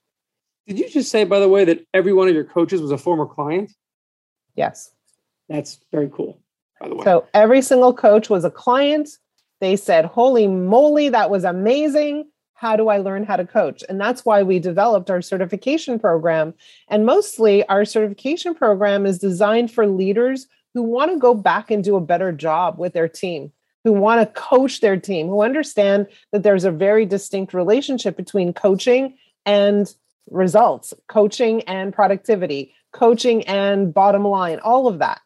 Did 0.67 0.79
you 0.79 0.89
just 0.89 1.09
say, 1.09 1.25
by 1.25 1.39
the 1.39 1.49
way, 1.49 1.65
that 1.65 1.85
every 1.93 2.13
one 2.13 2.27
of 2.27 2.35
your 2.35 2.45
coaches 2.45 2.81
was 2.81 2.91
a 2.91 2.97
former 2.97 3.25
client? 3.25 3.71
Yes. 4.55 4.91
That's 5.49 5.79
very 5.91 6.09
cool, 6.09 6.39
by 6.79 6.89
the 6.89 6.95
way. 6.95 7.03
So 7.03 7.27
every 7.33 7.61
single 7.61 7.93
coach 7.93 8.29
was 8.29 8.45
a 8.45 8.51
client. 8.51 9.09
They 9.59 9.75
said, 9.75 10.05
Holy 10.05 10.47
moly, 10.47 11.09
that 11.09 11.29
was 11.29 11.43
amazing. 11.43 12.29
How 12.53 12.77
do 12.77 12.87
I 12.87 12.97
learn 12.97 13.25
how 13.25 13.35
to 13.35 13.45
coach? 13.45 13.83
And 13.89 13.99
that's 13.99 14.23
why 14.23 14.41
we 14.41 14.57
developed 14.59 15.09
our 15.09 15.21
certification 15.21 15.99
program. 15.99 16.53
And 16.87 17.05
mostly 17.05 17.67
our 17.67 17.83
certification 17.83 18.55
program 18.55 19.05
is 19.05 19.19
designed 19.19 19.69
for 19.69 19.85
leaders 19.85 20.47
who 20.73 20.83
want 20.83 21.11
to 21.11 21.19
go 21.19 21.33
back 21.33 21.71
and 21.71 21.83
do 21.83 21.97
a 21.97 22.01
better 22.01 22.31
job 22.31 22.79
with 22.79 22.93
their 22.93 23.09
team, 23.09 23.51
who 23.83 23.91
want 23.91 24.21
to 24.21 24.41
coach 24.41 24.81
their 24.81 24.97
team, 24.97 25.27
who 25.27 25.41
understand 25.41 26.07
that 26.31 26.43
there's 26.43 26.63
a 26.63 26.71
very 26.71 27.05
distinct 27.05 27.53
relationship 27.53 28.15
between 28.15 28.53
coaching 28.53 29.17
and 29.45 29.93
results, 30.29 30.93
coaching 31.07 31.61
and 31.63 31.93
productivity, 31.93 32.73
coaching 32.93 33.43
and 33.47 33.93
bottom 33.93 34.23
line, 34.23 34.59
all 34.59 34.87
of 34.87 34.99
that. 34.99 35.19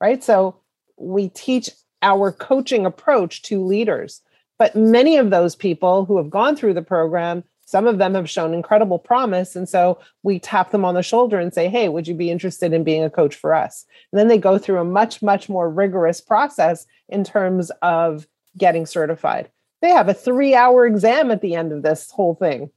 Right. 0.00 0.22
So 0.22 0.60
we 0.98 1.28
teach 1.30 1.70
our 2.02 2.30
coaching 2.30 2.86
approach 2.86 3.42
to 3.42 3.64
leaders. 3.64 4.20
But 4.58 4.76
many 4.76 5.16
of 5.16 5.30
those 5.30 5.56
people 5.56 6.04
who 6.04 6.16
have 6.18 6.30
gone 6.30 6.56
through 6.56 6.74
the 6.74 6.82
program, 6.82 7.44
some 7.66 7.88
of 7.88 7.98
them 7.98 8.14
have 8.14 8.30
shown 8.30 8.54
incredible 8.54 8.98
promise. 8.98 9.56
And 9.56 9.68
so 9.68 9.98
we 10.22 10.38
tap 10.38 10.70
them 10.70 10.84
on 10.84 10.94
the 10.94 11.02
shoulder 11.02 11.38
and 11.38 11.52
say, 11.52 11.68
Hey, 11.68 11.88
would 11.88 12.08
you 12.08 12.14
be 12.14 12.30
interested 12.30 12.72
in 12.72 12.84
being 12.84 13.04
a 13.04 13.10
coach 13.10 13.34
for 13.34 13.52
us? 13.52 13.84
And 14.10 14.18
then 14.18 14.28
they 14.28 14.38
go 14.38 14.56
through 14.56 14.78
a 14.78 14.84
much, 14.84 15.20
much 15.20 15.48
more 15.48 15.68
rigorous 15.68 16.20
process 16.20 16.86
in 17.08 17.24
terms 17.24 17.70
of 17.82 18.26
getting 18.56 18.86
certified. 18.86 19.50
They 19.82 19.90
have 19.90 20.08
a 20.08 20.14
three 20.14 20.54
hour 20.54 20.86
exam 20.86 21.30
at 21.30 21.42
the 21.42 21.54
end 21.54 21.72
of 21.72 21.82
this 21.82 22.10
whole 22.10 22.36
thing. 22.36 22.70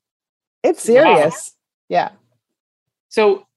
It's 0.64 0.84
serious. 0.84 1.56
Yeah. 1.88 2.10
So, 3.10 3.48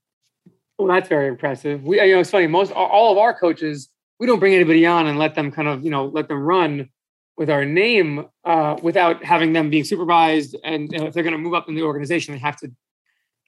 well, 0.79 0.89
that's 0.89 1.09
very 1.09 1.29
impressive. 1.29 1.83
We, 1.83 2.01
you 2.01 2.15
know, 2.15 2.21
it's 2.21 2.31
funny. 2.31 2.47
Most 2.47 2.73
all 2.73 3.11
of 3.11 3.19
our 3.19 3.39
coaches, 3.39 3.89
we 4.21 4.27
don't 4.27 4.39
bring 4.39 4.55
anybody 4.55 4.87
on 4.87 5.07
and 5.07 5.19
let 5.19 5.35
them 5.35 5.51
kind 5.51 5.67
of, 5.67 5.83
you 5.83 5.91
know, 5.91 6.07
let 6.07 6.29
them 6.29 6.43
run 6.43 6.91
with 7.37 7.51
our 7.51 7.65
name 7.65 8.27
uh, 8.45 8.77
without 8.83 9.25
having 9.25 9.53
them 9.53 9.71
being 9.71 9.85
supervised. 9.85 10.57
And 10.65 10.93
if 10.93 11.15
they're 11.15 11.23
going 11.23 11.33
to 11.33 11.39
move 11.39 11.55
up 11.55 11.69
in 11.69 11.75
the 11.75 11.83
organization, 11.83 12.35
they 12.35 12.41
have 12.41 12.57
to 12.59 12.71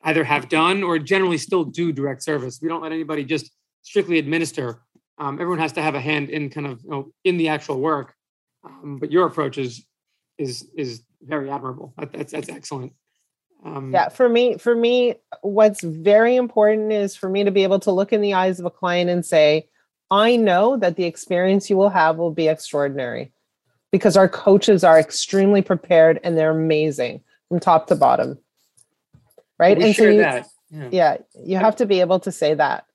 either 0.04 0.24
have 0.24 0.48
done 0.48 0.82
or 0.82 0.98
generally 0.98 1.38
still 1.38 1.64
do 1.64 1.92
direct 1.92 2.22
service. 2.22 2.60
We 2.60 2.68
don't 2.68 2.82
let 2.82 2.92
anybody 2.92 3.24
just 3.24 3.50
strictly 3.82 4.18
administer. 4.18 4.80
Um, 5.18 5.34
everyone 5.40 5.58
has 5.58 5.72
to 5.72 5.82
have 5.82 5.94
a 5.94 6.00
hand 6.00 6.30
in 6.30 6.50
kind 6.50 6.66
of, 6.66 6.82
you 6.82 6.90
know, 6.90 7.12
in 7.24 7.36
the 7.36 7.48
actual 7.48 7.80
work. 7.80 8.14
Um, 8.64 8.98
but 8.98 9.12
your 9.12 9.26
approach 9.26 9.58
is 9.58 9.84
is 10.38 10.68
is 10.76 11.02
very 11.22 11.50
admirable. 11.50 11.94
That, 11.98 12.12
that's 12.12 12.32
that's 12.32 12.48
excellent. 12.48 12.92
Um, 13.64 13.92
Yeah, 13.92 14.08
for 14.08 14.28
me, 14.28 14.58
for 14.58 14.74
me, 14.74 15.16
what's 15.42 15.82
very 15.82 16.36
important 16.36 16.92
is 16.92 17.16
for 17.16 17.28
me 17.28 17.44
to 17.44 17.50
be 17.50 17.62
able 17.62 17.80
to 17.80 17.92
look 17.92 18.12
in 18.12 18.20
the 18.20 18.34
eyes 18.34 18.58
of 18.60 18.66
a 18.66 18.70
client 18.70 19.10
and 19.10 19.24
say, 19.24 19.68
I 20.10 20.36
know 20.36 20.76
that 20.76 20.96
the 20.96 21.04
experience 21.04 21.70
you 21.70 21.76
will 21.76 21.88
have 21.90 22.16
will 22.16 22.30
be 22.30 22.48
extraordinary 22.48 23.32
because 23.94 24.16
our 24.16 24.28
coaches 24.28 24.82
are 24.82 24.98
extremely 24.98 25.62
prepared 25.62 26.18
and 26.24 26.36
they're 26.36 26.50
amazing 26.50 27.22
from 27.48 27.60
top 27.60 27.86
to 27.86 27.94
bottom. 27.94 28.36
Right. 29.56 29.78
We 29.78 29.84
and 29.84 29.94
so 29.94 30.02
you, 30.08 30.18
that. 30.18 30.48
Yeah. 30.68 30.88
yeah, 30.90 31.16
you 31.44 31.58
have 31.58 31.76
to 31.76 31.86
be 31.86 32.00
able 32.00 32.18
to 32.18 32.32
say 32.32 32.54
that. 32.54 32.86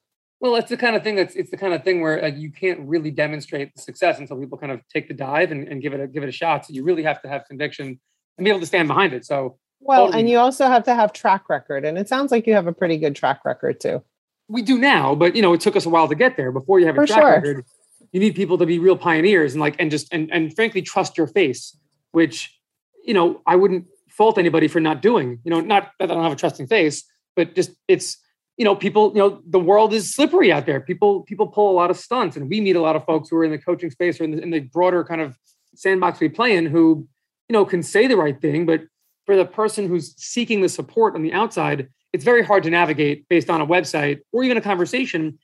Well, 0.41 0.57
it's 0.57 0.67
the 0.67 0.75
kind 0.75 0.97
of 0.97 1.03
thing 1.03 1.15
that's 1.15 1.35
it's 1.35 1.51
the 1.51 1.55
kind 1.55 1.73
of 1.73 1.85
thing 1.85 2.01
where 2.01 2.21
like, 2.21 2.37
you 2.37 2.51
can't 2.51 2.81
really 2.81 3.11
demonstrate 3.11 3.73
the 3.73 3.81
success 3.81 4.19
until 4.19 4.37
people 4.37 4.57
kind 4.57 4.73
of 4.73 4.81
take 4.93 5.07
the 5.07 5.13
dive 5.13 5.53
and, 5.53 5.69
and 5.69 5.81
give 5.81 5.93
it 5.93 6.01
a 6.01 6.07
give 6.07 6.21
it 6.21 6.27
a 6.27 6.33
shot. 6.33 6.65
So 6.65 6.73
you 6.73 6.83
really 6.83 7.03
have 7.03 7.21
to 7.21 7.29
have 7.29 7.45
conviction 7.45 7.97
and 8.37 8.43
be 8.43 8.49
able 8.49 8.59
to 8.59 8.65
stand 8.65 8.89
behind 8.89 9.13
it. 9.13 9.25
So 9.25 9.57
well, 9.79 10.07
totally. 10.07 10.19
and 10.19 10.29
you 10.29 10.37
also 10.37 10.67
have 10.67 10.83
to 10.83 10.95
have 10.95 11.13
track 11.13 11.47
record, 11.47 11.85
and 11.85 11.97
it 11.97 12.09
sounds 12.09 12.29
like 12.29 12.45
you 12.45 12.55
have 12.55 12.67
a 12.67 12.73
pretty 12.73 12.97
good 12.97 13.15
track 13.15 13.45
record 13.45 13.79
too. 13.79 14.03
We 14.49 14.63
do 14.63 14.77
now, 14.77 15.15
but 15.15 15.33
you 15.33 15.41
know, 15.41 15.53
it 15.53 15.61
took 15.61 15.77
us 15.77 15.85
a 15.85 15.89
while 15.89 16.09
to 16.09 16.15
get 16.15 16.35
there. 16.35 16.51
Before 16.51 16.77
you 16.81 16.87
have 16.87 16.97
a 16.97 17.03
For 17.03 17.07
track 17.07 17.21
sure. 17.21 17.31
record, 17.31 17.65
you 18.11 18.19
need 18.19 18.35
people 18.35 18.57
to 18.57 18.65
be 18.65 18.79
real 18.79 18.97
pioneers 18.97 19.53
and 19.53 19.61
like 19.61 19.75
and 19.79 19.91
just 19.91 20.11
and 20.13 20.29
and 20.31 20.55
frankly 20.55 20.81
trust 20.81 21.17
your 21.17 21.27
face, 21.27 21.77
which 22.11 22.59
you 23.03 23.13
know 23.13 23.41
I 23.45 23.55
wouldn't 23.55 23.85
fault 24.09 24.37
anybody 24.37 24.67
for 24.67 24.79
not 24.79 25.01
doing. 25.01 25.39
You 25.43 25.51
know, 25.51 25.61
not 25.61 25.91
that 25.99 26.11
I 26.11 26.13
don't 26.13 26.23
have 26.23 26.33
a 26.33 26.35
trusting 26.35 26.67
face, 26.67 27.03
but 27.35 27.55
just 27.55 27.71
it's 27.87 28.17
you 28.59 28.65
know, 28.65 28.75
people, 28.75 29.13
you 29.15 29.19
know, 29.19 29.41
the 29.47 29.59
world 29.59 29.93
is 29.93 30.13
slippery 30.13 30.51
out 30.51 30.65
there. 30.65 30.81
People, 30.81 31.21
people 31.21 31.47
pull 31.47 31.71
a 31.71 31.77
lot 31.77 31.89
of 31.89 31.97
stunts, 31.97 32.35
and 32.35 32.49
we 32.49 32.59
meet 32.59 32.75
a 32.75 32.81
lot 32.81 32.97
of 32.97 33.05
folks 33.05 33.29
who 33.29 33.37
are 33.37 33.45
in 33.45 33.51
the 33.51 33.57
coaching 33.57 33.89
space 33.89 34.19
or 34.19 34.25
in 34.25 34.31
the, 34.31 34.43
in 34.43 34.49
the 34.49 34.59
broader 34.59 35.05
kind 35.05 35.21
of 35.21 35.37
sandbox 35.75 36.19
we 36.19 36.27
play 36.27 36.57
in, 36.57 36.65
who, 36.65 37.07
you 37.47 37.53
know, 37.53 37.63
can 37.63 37.81
say 37.81 38.05
the 38.05 38.17
right 38.17 38.41
thing, 38.41 38.65
but 38.65 38.81
for 39.25 39.37
the 39.37 39.45
person 39.45 39.87
who's 39.87 40.13
seeking 40.21 40.59
the 40.59 40.67
support 40.67 41.15
on 41.15 41.21
the 41.21 41.31
outside, 41.31 41.87
it's 42.11 42.25
very 42.25 42.43
hard 42.43 42.63
to 42.63 42.69
navigate 42.69 43.29
based 43.29 43.49
on 43.49 43.61
a 43.61 43.65
website 43.65 44.19
or 44.33 44.43
even 44.43 44.57
a 44.57 44.61
conversation. 44.61 45.39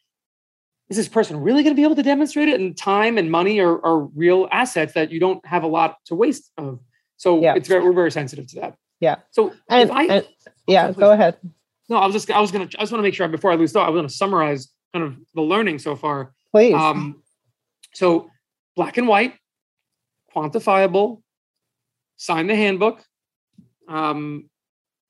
Is 0.90 0.98
this 0.98 1.08
person 1.08 1.42
really 1.42 1.64
going 1.64 1.76
to 1.76 1.80
be 1.80 1.84
able 1.84 1.96
to 1.96 2.04
demonstrate 2.04 2.48
it? 2.48 2.60
And 2.60 2.78
time 2.78 3.18
and 3.18 3.32
money 3.32 3.60
are, 3.60 3.84
are 3.84 4.00
real 4.00 4.48
assets 4.52 4.94
that 4.94 5.12
you 5.12 5.20
don't 5.20 5.44
have 5.46 5.64
a 5.64 5.68
lot 5.68 5.98
to 6.06 6.16
waste 6.16 6.52
of. 6.58 6.80
So 7.18 7.42
yeah. 7.42 7.56
it's 7.56 7.68
very, 7.68 7.84
we're 7.84 7.94
very 7.94 8.12
sensitive 8.12 8.48
to 8.48 8.62
that. 8.62 8.78
Yeah. 9.00 9.16
So 9.32 9.54
and, 9.68 9.92
I, 9.92 10.04
and 10.06 10.28
yeah, 10.68 10.92
go 10.92 11.12
ahead. 11.12 11.38
No, 11.90 11.98
I 11.98 12.06
was 12.06 12.14
just 12.14 12.32
I 12.32 12.40
was 12.40 12.52
gonna 12.52 12.66
I 12.66 12.82
just 12.82 12.92
want 12.92 13.00
to 13.00 13.04
make 13.04 13.14
sure 13.14 13.28
before 13.28 13.52
I 13.52 13.56
lose 13.56 13.72
thought, 13.72 13.88
I 13.88 13.90
was 13.90 14.00
gonna 14.00 14.10
summarize 14.10 14.70
kind 14.94 15.06
of 15.06 15.16
the 15.34 15.42
learning 15.42 15.80
so 15.80 15.96
far. 15.96 16.34
Please. 16.52 16.74
Um, 16.74 17.22
so 17.94 18.30
black 18.76 18.98
and 18.98 19.08
white, 19.08 19.36
quantifiable, 20.36 21.22
sign 22.16 22.48
the 22.48 22.56
handbook. 22.56 23.04
Um, 23.88 24.50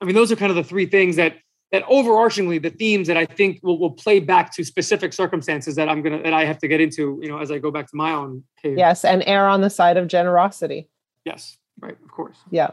I 0.02 0.06
mean, 0.06 0.16
those 0.16 0.32
are 0.32 0.36
kind 0.36 0.50
of 0.50 0.56
the 0.56 0.64
three 0.64 0.86
things 0.86 1.16
that 1.16 1.38
that 1.76 1.86
overarchingly 1.88 2.62
the 2.62 2.70
themes 2.70 3.06
that 3.08 3.18
I 3.18 3.26
think 3.26 3.60
will, 3.62 3.78
will 3.78 3.92
play 3.92 4.22
back 4.22 4.56
to 4.56 4.64
specific 4.64 5.12
circumstances 5.12 5.76
that 5.76 5.90
I'm 5.90 6.02
gonna 6.02 6.24
that 6.24 6.34
I 6.34 6.46
have 6.46 6.58
to 6.60 6.70
get 6.70 6.80
into, 6.80 7.20
you 7.22 7.28
know, 7.28 7.40
as 7.40 7.52
I 7.52 7.58
go 7.58 7.70
back 7.70 7.90
to 7.90 7.98
my 7.98 8.12
own 8.12 8.46
cave. 8.62 8.78
Yes, 8.78 9.04
and 9.04 9.22
err 9.28 9.50
on 9.50 9.60
the 9.60 9.70
side 9.70 9.98
of 9.98 10.08
generosity. 10.08 10.88
Yes, 11.26 11.58
right, 11.82 11.98
of 12.02 12.10
course. 12.10 12.38
Yeah. 12.50 12.72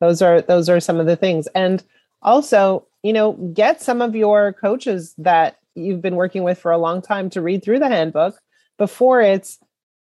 Those 0.00 0.22
are 0.22 0.40
those 0.40 0.70
are 0.70 0.80
some 0.80 1.00
of 1.00 1.06
the 1.06 1.16
things. 1.16 1.48
And 1.54 1.84
also, 2.22 2.86
you 3.02 3.12
know, 3.12 3.32
get 3.32 3.82
some 3.82 4.00
of 4.00 4.16
your 4.16 4.54
coaches 4.54 5.14
that 5.18 5.58
you've 5.74 6.00
been 6.00 6.16
working 6.16 6.44
with 6.44 6.58
for 6.58 6.72
a 6.72 6.78
long 6.78 7.02
time 7.02 7.28
to 7.30 7.42
read 7.42 7.62
through 7.62 7.80
the 7.80 7.88
handbook 7.88 8.40
before 8.78 9.20
it's, 9.20 9.58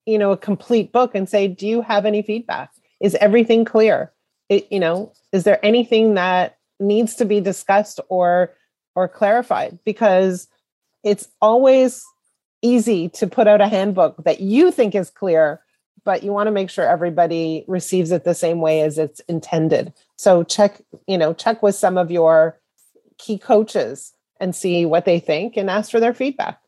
you 0.06 0.18
know, 0.18 0.34
a 0.34 0.38
complete 0.38 0.92
book 0.92 1.16
and 1.16 1.30
say, 1.30 1.48
do 1.48 1.66
you 1.66 1.82
have 1.82 2.06
any 2.06 2.22
feedback? 2.22 2.72
Is 3.00 3.16
everything 3.16 3.64
clear? 3.64 4.12
It, 4.50 4.70
you 4.70 4.82
know, 4.82 5.14
is 5.32 5.46
there 5.46 5.64
anything 5.66 6.16
that 6.16 6.59
needs 6.80 7.16
to 7.16 7.26
be 7.26 7.42
discussed 7.42 8.00
or 8.10 8.54
or 8.96 9.08
clarified? 9.08 9.80
Because 9.86 10.48
it's 11.04 11.28
always 11.42 12.04
easy 12.62 13.10
to 13.10 13.28
put 13.28 13.48
out 13.48 13.62
a 13.62 13.68
handbook 13.68 14.24
that 14.26 14.42
you 14.42 14.72
think 14.72 14.96
is 14.96 15.10
clear 15.10 15.62
but 16.04 16.24
you 16.24 16.32
want 16.32 16.48
to 16.48 16.52
make 16.52 16.70
sure 16.70 16.86
everybody 16.86 17.64
receives 17.68 18.12
it 18.12 18.24
the 18.24 18.34
same 18.34 18.62
way 18.62 18.82
as 18.82 18.98
it's 18.98 19.20
intended. 19.22 19.94
So 20.16 20.44
check, 20.44 20.82
you 21.08 21.18
know, 21.18 21.34
check 21.34 21.62
with 21.62 21.76
some 21.76 21.98
of 21.98 22.10
your 22.12 22.60
key 23.18 23.38
coaches 23.38 24.14
and 24.40 24.56
see 24.56 24.86
what 24.86 25.06
they 25.06 25.20
think 25.20 25.58
and 25.58 25.70
ask 25.70 25.92
for 25.92 26.00
their 26.00 26.14
feedback. 26.14 26.60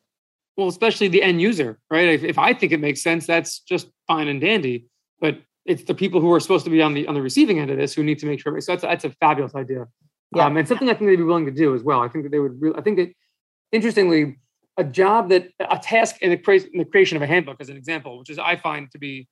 Well, 0.56 0.68
especially 0.68 1.08
the 1.08 1.22
end 1.22 1.40
user, 1.40 1.78
right? 1.90 2.08
If, 2.08 2.24
if 2.24 2.38
I 2.38 2.52
think 2.52 2.72
it 2.72 2.80
makes 2.80 3.02
sense, 3.02 3.26
that's 3.26 3.58
just 3.60 3.88
fine 4.06 4.28
and 4.28 4.40
dandy. 4.40 4.86
But 5.20 5.40
it's 5.64 5.84
the 5.84 5.94
people 5.94 6.20
who 6.20 6.32
are 6.32 6.40
supposed 6.40 6.64
to 6.64 6.70
be 6.70 6.82
on 6.82 6.94
the 6.94 7.06
on 7.06 7.14
the 7.14 7.22
receiving 7.22 7.58
end 7.58 7.70
of 7.70 7.76
this 7.76 7.94
who 7.94 8.02
need 8.02 8.18
to 8.18 8.26
make 8.26 8.40
sure. 8.40 8.60
So 8.60 8.72
that's 8.72 8.82
that's 8.82 9.04
a 9.04 9.10
fabulous 9.10 9.54
idea, 9.54 9.86
yeah. 10.34 10.46
um, 10.46 10.56
and 10.56 10.66
something 10.66 10.88
I 10.88 10.94
think 10.94 11.10
they'd 11.10 11.16
be 11.16 11.22
willing 11.22 11.46
to 11.46 11.52
do 11.52 11.74
as 11.74 11.82
well. 11.82 12.00
I 12.00 12.08
think 12.08 12.24
that 12.24 12.30
they 12.30 12.38
would. 12.38 12.60
Really, 12.60 12.76
I 12.76 12.80
think 12.80 12.96
that 12.98 13.12
interestingly, 13.70 14.38
a 14.76 14.84
job 14.84 15.28
that 15.28 15.48
a 15.60 15.78
task 15.78 16.16
in 16.22 16.30
the, 16.30 16.36
cre- 16.36 16.66
in 16.72 16.78
the 16.78 16.84
creation 16.84 17.16
of 17.16 17.22
a 17.22 17.26
handbook 17.26 17.60
as 17.60 17.68
an 17.68 17.76
example 17.76 18.18
which 18.18 18.30
is 18.30 18.38
i 18.38 18.56
find 18.56 18.90
to 18.90 18.98
be 18.98 19.28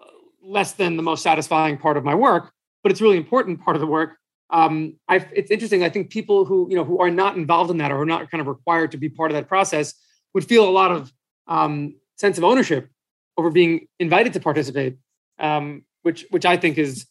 uh, 0.00 0.04
less 0.42 0.72
than 0.72 0.96
the 0.96 1.02
most 1.02 1.22
satisfying 1.22 1.76
part 1.76 1.96
of 1.96 2.04
my 2.04 2.14
work 2.14 2.52
but 2.82 2.90
it's 2.90 3.00
really 3.00 3.16
important 3.16 3.62
part 3.62 3.76
of 3.76 3.80
the 3.80 3.86
work 3.86 4.16
um, 4.50 4.96
it's 5.08 5.50
interesting 5.50 5.84
i 5.84 5.88
think 5.88 6.10
people 6.10 6.44
who 6.44 6.66
you 6.68 6.76
know 6.76 6.84
who 6.84 6.98
are 6.98 7.10
not 7.10 7.36
involved 7.36 7.70
in 7.70 7.78
that 7.78 7.92
or 7.92 8.00
are 8.00 8.06
not 8.06 8.30
kind 8.30 8.40
of 8.40 8.48
required 8.48 8.90
to 8.90 8.96
be 8.96 9.08
part 9.08 9.30
of 9.30 9.34
that 9.34 9.48
process 9.48 9.94
would 10.34 10.44
feel 10.44 10.68
a 10.68 10.70
lot 10.70 10.90
of 10.90 11.12
um, 11.46 11.94
sense 12.16 12.38
of 12.38 12.44
ownership 12.44 12.88
over 13.36 13.50
being 13.50 13.86
invited 13.98 14.32
to 14.32 14.40
participate 14.40 14.96
um, 15.40 15.84
which 16.02 16.26
which 16.30 16.44
i 16.44 16.56
think 16.56 16.78
is 16.78 17.06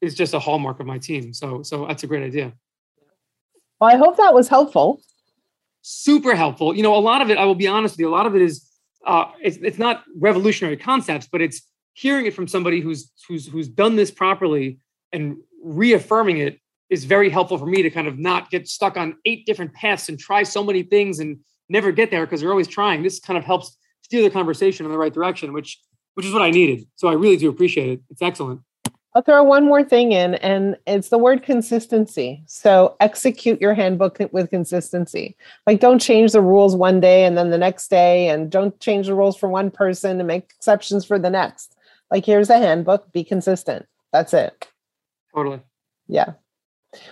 is 0.00 0.14
just 0.14 0.34
a 0.34 0.38
hallmark 0.38 0.80
of 0.80 0.86
my 0.86 0.98
team 0.98 1.32
so 1.32 1.62
so 1.62 1.86
that's 1.86 2.04
a 2.04 2.06
great 2.06 2.24
idea 2.24 2.52
well 3.80 3.90
i 3.90 3.96
hope 3.96 4.16
that 4.16 4.32
was 4.32 4.48
helpful 4.48 5.00
super 5.90 6.34
helpful. 6.34 6.76
You 6.76 6.82
know, 6.82 6.94
a 6.94 7.00
lot 7.00 7.22
of 7.22 7.30
it, 7.30 7.38
I 7.38 7.44
will 7.46 7.54
be 7.54 7.66
honest 7.66 7.94
with 7.94 8.00
you, 8.00 8.08
a 8.08 8.10
lot 8.10 8.26
of 8.26 8.36
it 8.36 8.42
is 8.42 8.68
uh, 9.06 9.26
it's, 9.40 9.56
it's 9.58 9.78
not 9.78 10.04
revolutionary 10.16 10.76
concepts, 10.76 11.28
but 11.30 11.40
it's 11.40 11.62
hearing 11.94 12.26
it 12.26 12.34
from 12.34 12.46
somebody 12.46 12.80
who's 12.80 13.10
who's 13.26 13.46
who's 13.46 13.68
done 13.68 13.96
this 13.96 14.10
properly 14.10 14.78
and 15.12 15.36
reaffirming 15.62 16.38
it 16.38 16.60
is 16.90 17.04
very 17.04 17.30
helpful 17.30 17.58
for 17.58 17.66
me 17.66 17.82
to 17.82 17.90
kind 17.90 18.06
of 18.06 18.18
not 18.18 18.50
get 18.50 18.68
stuck 18.68 18.96
on 18.96 19.16
eight 19.24 19.46
different 19.46 19.72
paths 19.72 20.08
and 20.08 20.18
try 20.18 20.42
so 20.42 20.62
many 20.62 20.82
things 20.82 21.20
and 21.20 21.38
never 21.68 21.90
get 21.90 22.10
there 22.10 22.24
because 22.24 22.40
they're 22.40 22.50
always 22.50 22.68
trying. 22.68 23.02
This 23.02 23.18
kind 23.18 23.38
of 23.38 23.44
helps 23.44 23.76
steer 24.02 24.22
the 24.22 24.30
conversation 24.30 24.86
in 24.86 24.92
the 24.92 24.98
right 24.98 25.12
direction, 25.12 25.52
which 25.52 25.80
which 26.18 26.26
is 26.26 26.32
what 26.32 26.42
I 26.42 26.50
needed. 26.50 26.84
So 26.96 27.06
I 27.06 27.12
really 27.12 27.36
do 27.36 27.48
appreciate 27.48 27.90
it. 27.90 28.00
It's 28.10 28.22
excellent. 28.22 28.60
I'll 29.14 29.22
throw 29.22 29.44
one 29.44 29.64
more 29.64 29.84
thing 29.84 30.10
in, 30.10 30.34
and 30.34 30.76
it's 30.84 31.10
the 31.10 31.16
word 31.16 31.44
consistency. 31.44 32.42
So 32.48 32.96
execute 32.98 33.60
your 33.60 33.72
handbook 33.72 34.18
with 34.32 34.50
consistency. 34.50 35.36
Like, 35.64 35.78
don't 35.78 36.00
change 36.00 36.32
the 36.32 36.40
rules 36.40 36.74
one 36.74 36.98
day 36.98 37.24
and 37.24 37.38
then 37.38 37.50
the 37.50 37.56
next 37.56 37.86
day, 37.86 38.30
and 38.30 38.50
don't 38.50 38.78
change 38.80 39.06
the 39.06 39.14
rules 39.14 39.36
for 39.36 39.48
one 39.48 39.70
person 39.70 40.18
and 40.18 40.26
make 40.26 40.50
exceptions 40.56 41.04
for 41.04 41.20
the 41.20 41.30
next. 41.30 41.76
Like, 42.10 42.26
here's 42.26 42.50
a 42.50 42.58
handbook, 42.58 43.12
be 43.12 43.22
consistent. 43.22 43.86
That's 44.12 44.34
it. 44.34 44.66
Totally. 45.32 45.60
Yeah. 46.08 46.32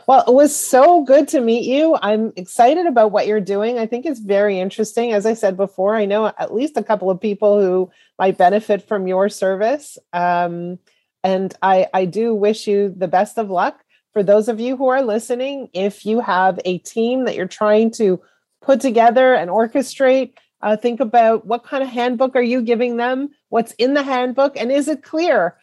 Well, 0.06 0.24
it 0.26 0.32
was 0.32 0.56
so 0.56 1.02
good 1.04 1.28
to 1.28 1.40
meet 1.40 1.64
you. 1.64 1.96
I'm 2.00 2.32
excited 2.36 2.86
about 2.86 3.12
what 3.12 3.26
you're 3.26 3.40
doing. 3.40 3.78
I 3.78 3.86
think 3.86 4.06
it's 4.06 4.20
very 4.20 4.58
interesting. 4.58 5.12
As 5.12 5.26
I 5.26 5.34
said 5.34 5.56
before, 5.56 5.94
I 5.96 6.06
know 6.06 6.26
at 6.26 6.54
least 6.54 6.78
a 6.78 6.82
couple 6.82 7.10
of 7.10 7.20
people 7.20 7.60
who 7.60 7.90
might 8.18 8.38
benefit 8.38 8.88
from 8.88 9.06
your 9.06 9.28
service. 9.28 9.98
Um, 10.14 10.78
and 11.22 11.54
I, 11.60 11.88
I 11.92 12.06
do 12.06 12.34
wish 12.34 12.66
you 12.66 12.94
the 12.96 13.08
best 13.08 13.36
of 13.36 13.50
luck. 13.50 13.84
For 14.12 14.22
those 14.22 14.48
of 14.48 14.60
you 14.60 14.78
who 14.78 14.88
are 14.88 15.02
listening, 15.02 15.68
if 15.74 16.06
you 16.06 16.20
have 16.20 16.58
a 16.64 16.78
team 16.78 17.26
that 17.26 17.34
you're 17.34 17.46
trying 17.46 17.90
to 17.92 18.22
put 18.62 18.80
together 18.80 19.34
and 19.34 19.50
orchestrate, 19.50 20.32
uh, 20.62 20.76
think 20.76 21.00
about 21.00 21.46
what 21.46 21.64
kind 21.64 21.82
of 21.82 21.90
handbook 21.90 22.34
are 22.34 22.42
you 22.42 22.62
giving 22.62 22.96
them? 22.96 23.28
What's 23.50 23.72
in 23.72 23.92
the 23.92 24.02
handbook? 24.02 24.56
And 24.56 24.72
is 24.72 24.88
it 24.88 25.02
clear? 25.02 25.56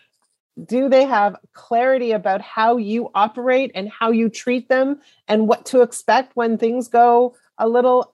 Do 0.62 0.88
they 0.88 1.06
have 1.06 1.38
clarity 1.54 2.12
about 2.12 2.42
how 2.42 2.78
you 2.78 3.10
operate 3.16 3.72
and 3.74 3.90
how 3.90 4.12
you 4.12 4.30
treat 4.30 4.70
them 4.70 5.00
and 5.28 5.48
what 5.48 5.66
to 5.68 5.82
expect 5.82 6.36
when 6.36 6.58
things 6.58 6.88
go 6.88 7.36
a 7.58 7.68
little 7.68 8.14